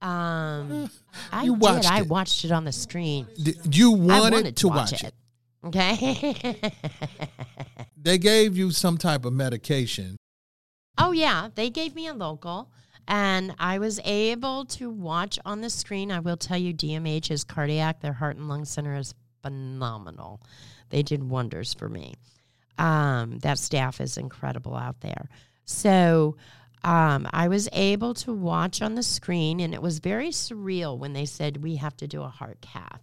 [0.00, 0.90] Um,
[1.32, 1.60] I You did.
[1.62, 2.08] watched I it.
[2.08, 3.26] watched it on the screen.
[3.42, 5.14] Did you I wanted, wanted to watch it.
[5.64, 6.60] Okay.
[8.00, 10.16] They gave you some type of medication.
[10.98, 12.70] oh yeah, they gave me a local,
[13.08, 16.12] and I was able to watch on the screen.
[16.12, 18.00] I will tell you, DMH is cardiac.
[18.00, 20.40] Their heart and lung center is phenomenal.
[20.90, 22.14] They did wonders for me.
[22.76, 25.28] Um, that staff is incredible out there.
[25.64, 26.36] So
[26.84, 31.14] um, I was able to watch on the screen, and it was very surreal when
[31.14, 33.00] they said we have to do a heart cath.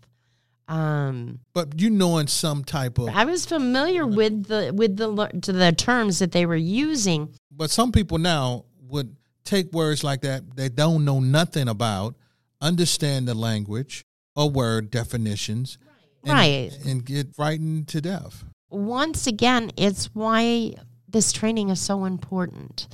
[0.68, 5.52] Um, But you knowing some type of I was familiar with the with the to
[5.52, 7.36] the terms that they were using.
[7.52, 9.16] but some people now would
[9.46, 12.16] take words like that they don't know nothing about,
[12.62, 15.78] understand the language or word definitions,
[16.24, 16.72] and, Right.
[16.86, 18.44] and get frightened to death.
[18.70, 20.74] Once again, it's why
[21.08, 22.88] this training is so important.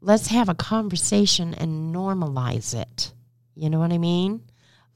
[0.00, 3.12] Let's have a conversation and normalize it.
[3.54, 4.42] You know what I mean?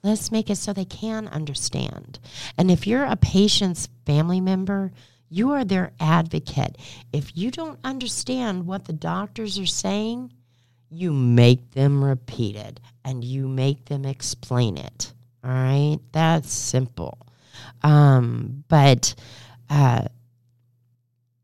[0.03, 2.19] Let's make it so they can understand.
[2.59, 4.93] And if you're a patient's family member,
[5.29, 6.77] you are their advocate.
[7.13, 10.33] If you don't understand what the doctors are saying,
[10.91, 15.13] you make them repeat it and you make them explain it.
[15.45, 15.99] All right?
[16.13, 17.19] That's simple.
[17.83, 19.15] Um, but
[19.71, 20.07] uh,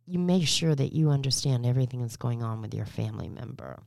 [0.07, 3.81] you make sure that you understand everything that's going on with your family member.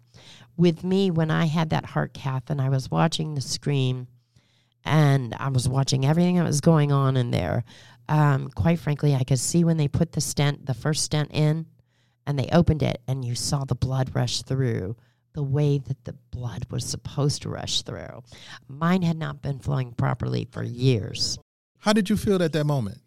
[0.58, 4.08] With me, when I had that heart cath and I was watching the screen
[4.84, 7.64] and I was watching everything that was going on in there,
[8.08, 11.66] um, quite frankly, I could see when they put the stent, the first stent in,
[12.28, 14.96] and they opened it, and you saw the blood rush through
[15.36, 18.24] the way that the blood was supposed to rush through.
[18.70, 21.38] Mine had not been flowing properly for years.
[21.80, 23.00] How did you feel at that moment?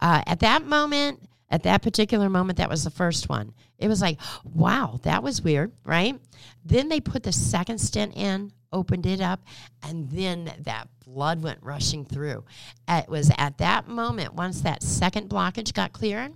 [0.00, 3.54] Uh, at that moment, at that particular moment, that was the first one.
[3.76, 6.18] It was like, wow, that was weird, right?
[6.64, 9.40] Then they put the second stent in, opened it up,
[9.82, 12.44] and then that blood went rushing through.
[12.86, 16.34] It was at that moment, once that second blockage got cleared,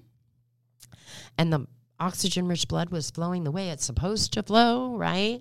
[1.38, 1.66] and the
[2.02, 5.40] oxygen rich blood was flowing the way it's supposed to flow, right?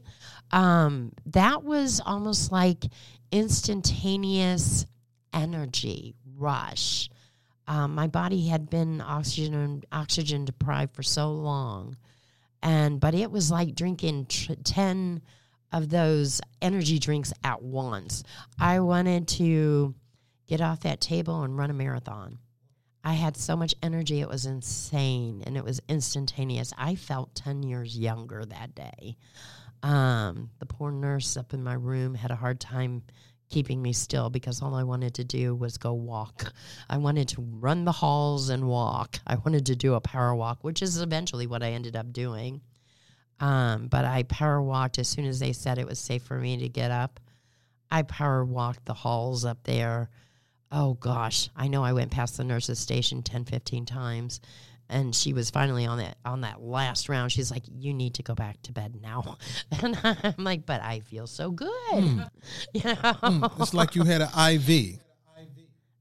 [0.51, 2.85] Um, that was almost like
[3.31, 4.85] instantaneous
[5.33, 7.09] energy rush.
[7.67, 11.97] Um, my body had been oxygen oxygen deprived for so long,
[12.61, 15.21] and but it was like drinking tr- ten
[15.71, 18.23] of those energy drinks at once.
[18.59, 19.95] I wanted to
[20.47, 22.39] get off that table and run a marathon.
[23.03, 26.73] I had so much energy, it was insane and it was instantaneous.
[26.77, 29.17] I felt 10 years younger that day.
[29.83, 33.01] Um, the poor nurse up in my room had a hard time
[33.49, 36.53] keeping me still because all I wanted to do was go walk.
[36.89, 39.19] I wanted to run the halls and walk.
[39.27, 42.61] I wanted to do a power walk, which is eventually what I ended up doing.
[43.39, 46.57] Um, but I power walked as soon as they said it was safe for me
[46.57, 47.19] to get up.
[47.89, 50.09] I power walked the halls up there.
[50.71, 54.39] Oh gosh, I know I went past the nurse's station 10, 15 times.
[54.89, 57.31] and she was finally on that on that last round.
[57.31, 59.37] She's like, "You need to go back to bed now,"
[59.81, 62.29] and I'm like, "But I feel so good." Mm.
[62.73, 64.99] You know, Mm, it's like you had an IV.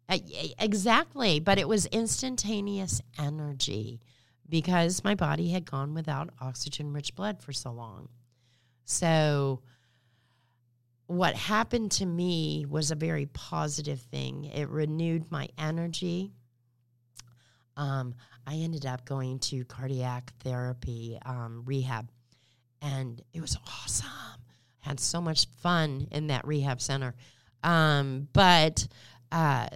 [0.08, 0.18] Uh,
[0.58, 1.38] exactly.
[1.38, 4.00] But it was instantaneous energy
[4.48, 8.08] because my body had gone without oxygen rich blood for so long.
[8.84, 9.60] So,
[11.10, 14.44] what happened to me was a very positive thing.
[14.44, 16.30] It renewed my energy.
[17.76, 18.14] Um,
[18.46, 22.08] I ended up going to cardiac therapy um, rehab,
[22.80, 24.08] and it was awesome.
[24.78, 27.16] Had so much fun in that rehab center.
[27.64, 28.86] Um, but
[29.32, 29.66] uh,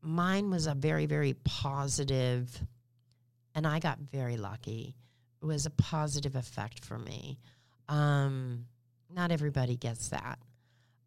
[0.00, 2.48] mine was a very, very positive,
[3.54, 4.96] and I got very lucky.
[5.42, 7.38] It was a positive effect for me.
[7.90, 8.64] Um,
[9.14, 10.38] not everybody gets that.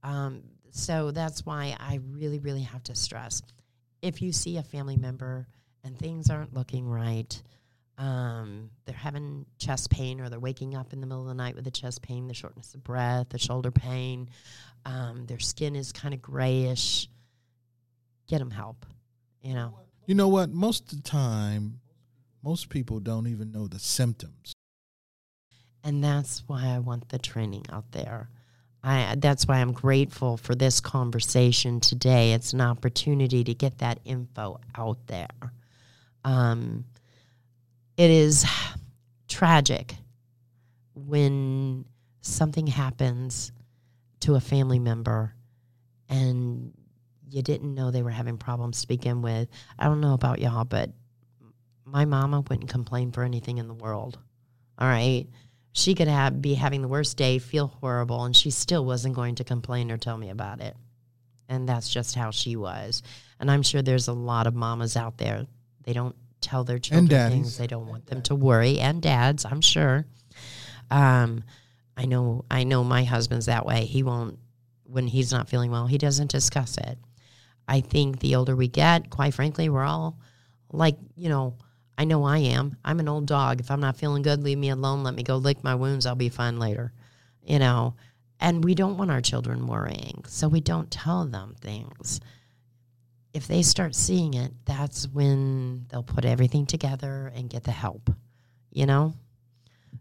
[0.04, 3.42] Um, so that's why I really, really have to stress
[4.02, 5.48] if you see a family member
[5.84, 7.42] and things aren't looking right,
[7.98, 11.56] um, they're having chest pain or they're waking up in the middle of the night
[11.56, 14.30] with a chest pain, the shortness of breath, the shoulder pain,
[14.86, 17.10] um, their skin is kind of grayish,
[18.28, 18.86] get them help,
[19.42, 19.74] you know.
[20.06, 20.52] You know what?
[20.52, 21.82] Most of the time,
[22.44, 24.54] most people don't even know the symptoms.
[25.88, 28.30] And that's why I want the training out there.
[28.84, 32.34] I that's why I'm grateful for this conversation today.
[32.34, 35.30] It's an opportunity to get that info out there.
[36.26, 36.84] Um,
[37.96, 38.46] it is
[39.30, 39.96] tragic
[40.94, 41.86] when
[42.20, 43.54] something happens
[44.20, 45.34] to a family member
[46.10, 46.74] and
[47.30, 49.48] you didn't know they were having problems to begin with.
[49.80, 50.90] I don't know about y'all, but
[51.86, 54.20] my mama wouldn't complain for anything in the world.
[54.78, 55.28] All right.
[55.74, 59.36] She could have be having the worst day, feel horrible, and she still wasn't going
[59.36, 60.76] to complain or tell me about it.
[61.50, 63.04] And that's just how she was.
[63.40, 65.46] And I'm sure there's a lot of mamas out there.
[65.84, 69.62] They don't tell their children things they don't want them to worry, and dads, I'm
[69.62, 70.06] sure.
[70.90, 71.44] Um,
[71.96, 73.86] I know I know my husband's that way.
[73.86, 74.40] He won't
[74.84, 76.98] when he's not feeling well, he doesn't discuss it.
[77.68, 80.18] I think the older we get, quite frankly, we're all
[80.72, 81.58] like, you know,
[81.98, 82.78] I know I am.
[82.86, 83.60] I'm an old dog.
[83.60, 85.04] If I'm not feeling good, leave me alone.
[85.04, 86.06] Let me go lick my wounds.
[86.06, 86.94] I'll be fine later.
[87.44, 87.96] You know,
[88.40, 92.20] and we don't want our children worrying, so we don't tell them things.
[93.34, 98.10] If they start seeing it, that's when they'll put everything together and get the help,
[98.72, 99.14] you know?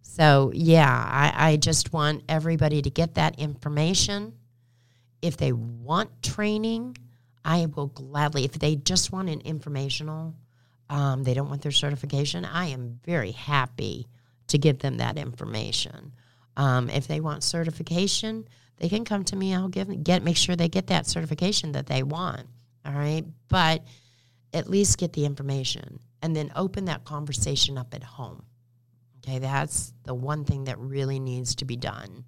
[0.03, 4.35] So, yeah, I, I just want everybody to get that information.
[5.23, 6.97] If they want training,
[7.45, 10.35] I will gladly, if they just want an informational,
[10.89, 14.07] um, they don't want their certification, I am very happy
[14.49, 16.13] to give them that information.
[16.57, 18.47] Um, if they want certification,
[18.79, 19.55] they can come to me.
[19.55, 22.47] I'll give get make sure they get that certification that they want.
[22.85, 23.85] All right, but
[24.53, 28.45] at least get the information and then open that conversation up at home.
[29.19, 32.25] Okay, that's the one thing that really needs to be done.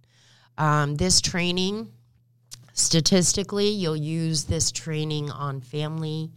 [0.56, 1.92] Um, this training,
[2.72, 6.32] statistically, you'll use this training on family,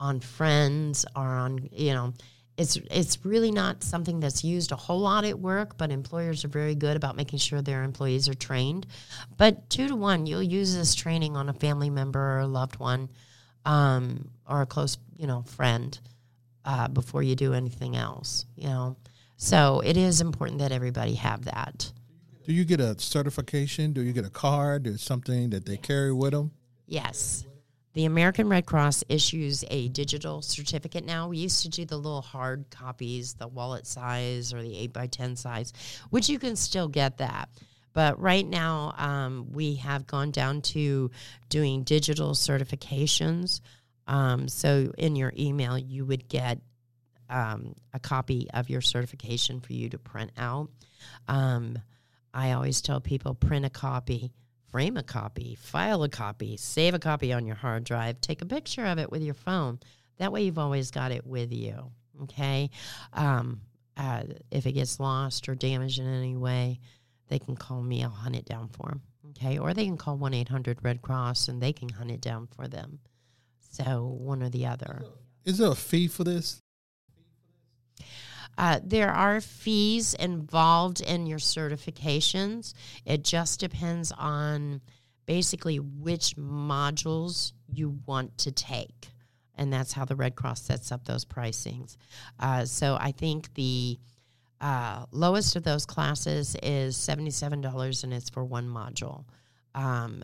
[0.00, 2.14] on friends, or on you know,
[2.56, 5.76] it's it's really not something that's used a whole lot at work.
[5.76, 8.86] But employers are very good about making sure their employees are trained.
[9.36, 12.78] But two to one, you'll use this training on a family member or a loved
[12.80, 13.10] one,
[13.64, 15.98] um, or a close you know friend
[16.64, 18.46] uh, before you do anything else.
[18.56, 18.96] You know.
[19.36, 21.92] So it is important that everybody have that.
[22.44, 23.92] Do you get a certification?
[23.92, 24.86] Do you get a card?
[24.86, 26.50] Or something that they carry with them?
[26.86, 27.46] Yes.
[27.92, 31.28] The American Red Cross issues a digital certificate now.
[31.28, 35.06] We used to do the little hard copies, the wallet size or the 8 by
[35.08, 35.72] 10 size,
[36.10, 37.48] which you can still get that.
[37.92, 41.10] But right now, um, we have gone down to
[41.48, 43.60] doing digital certifications.
[44.06, 46.60] Um, so in your email, you would get
[47.28, 50.68] um, a copy of your certification for you to print out.
[51.26, 51.78] Um,
[52.32, 54.30] I always tell people print a copy,
[54.70, 58.46] frame a copy, file a copy, save a copy on your hard drive, take a
[58.46, 59.80] picture of it with your phone.
[60.18, 61.90] That way, you've always got it with you.
[62.22, 62.70] Okay.
[63.12, 63.62] Um,
[63.96, 66.80] uh, if it gets lost or damaged in any way,
[67.28, 68.02] they can call me.
[68.02, 69.02] I'll hunt it down for them.
[69.30, 69.58] Okay.
[69.58, 72.68] Or they can call 1 800 Red Cross and they can hunt it down for
[72.68, 72.98] them.
[73.70, 75.02] So, one or the other.
[75.44, 76.60] Is there a fee for this?
[78.60, 82.74] Uh, there are fees involved in your certifications.
[83.06, 84.82] It just depends on
[85.24, 89.08] basically which modules you want to take.
[89.54, 91.96] And that's how the Red Cross sets up those pricings.
[92.38, 93.98] Uh, so I think the
[94.60, 99.24] uh, lowest of those classes is $77 and it's for one module.
[99.74, 100.22] Um,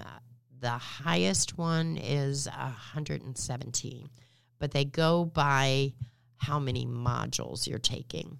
[0.60, 4.10] the highest one is 117
[4.58, 5.92] but they go by
[6.38, 8.38] how many modules you're taking.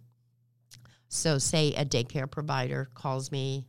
[1.09, 3.67] So, say a daycare provider calls me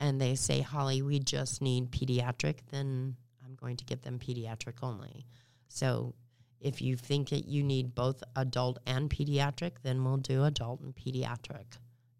[0.00, 4.82] and they say, Holly, we just need pediatric, then I'm going to give them pediatric
[4.82, 5.26] only.
[5.68, 6.14] So,
[6.60, 10.94] if you think that you need both adult and pediatric, then we'll do adult and
[10.94, 11.76] pediatric.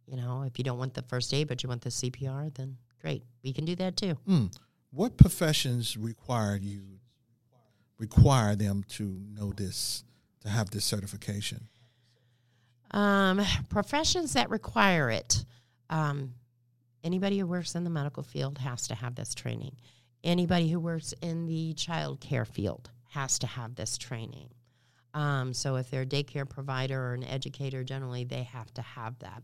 [0.06, 2.76] You know, if you don't want the first aid, but you want the CPR, then
[3.00, 4.18] great, we can do that too.
[4.28, 4.54] Mm.
[4.90, 7.00] What professions require you
[7.98, 10.04] require them to know this
[10.44, 11.68] to have this certification?
[12.90, 15.44] Um, professions that require it.
[15.90, 16.34] Um,
[17.02, 19.76] anybody who works in the medical field has to have this training.
[20.22, 24.48] Anybody who works in the child care field has to have this training.
[25.12, 29.18] Um, so if they're a daycare provider or an educator, generally they have to have
[29.20, 29.42] that.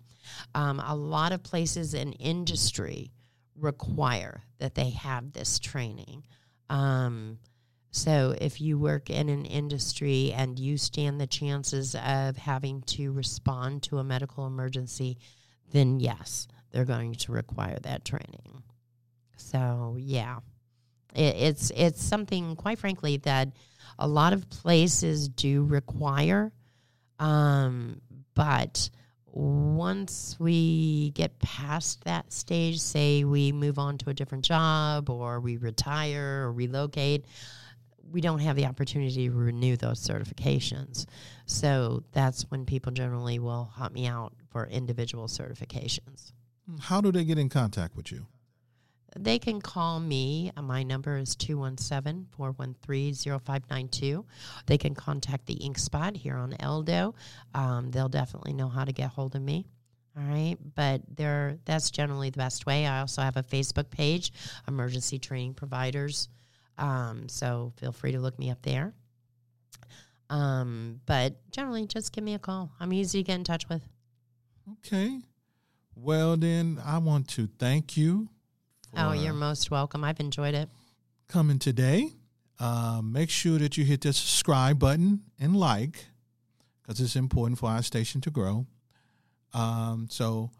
[0.55, 3.12] Um, a lot of places in industry
[3.56, 6.24] require that they have this training.
[6.68, 7.39] Um,
[7.92, 13.10] so if you work in an industry and you stand the chances of having to
[13.10, 15.18] respond to a medical emergency,
[15.72, 18.62] then yes, they're going to require that training.
[19.36, 20.38] So yeah,
[21.14, 23.48] it, it's it's something quite frankly that
[23.98, 26.52] a lot of places do require,
[27.18, 28.00] um,
[28.34, 28.88] but
[29.32, 35.40] once we get past that stage, say we move on to a different job or
[35.40, 37.26] we retire or relocate,
[38.11, 41.07] we don't have the opportunity to renew those certifications.
[41.47, 46.32] So that's when people generally will hunt me out for individual certifications.
[46.81, 48.27] How do they get in contact with you?
[49.19, 50.53] They can call me.
[50.61, 54.24] My number is 217 413 0592.
[54.66, 57.15] They can contact the Ink Spot here on Eldo.
[57.55, 59.66] Um, they'll definitely know how to get hold of me.
[60.16, 62.87] All right, but they that's generally the best way.
[62.87, 64.32] I also have a Facebook page,
[64.66, 66.28] Emergency Training Providers.
[66.81, 68.93] Um, so feel free to look me up there.
[70.31, 72.73] Um, but generally, just give me a call.
[72.81, 73.82] I'm easy to get in touch with.
[74.73, 75.20] Okay.
[75.94, 78.28] Well, then I want to thank you.
[78.97, 80.02] Oh, you're most welcome.
[80.02, 80.69] I've enjoyed it.
[81.28, 82.12] Coming today.
[82.59, 86.07] Uh, make sure that you hit the subscribe button and like
[86.82, 88.66] because it's important for our station to grow.
[89.55, 90.51] Um, so,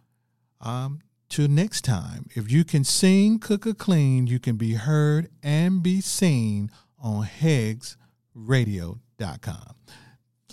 [0.61, 5.31] um, till next time, if you can sing, cook, or clean, you can be heard
[5.43, 9.75] and be seen on HEGSradio.com.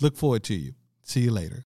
[0.00, 0.72] Look forward to you.
[1.02, 1.67] See you later.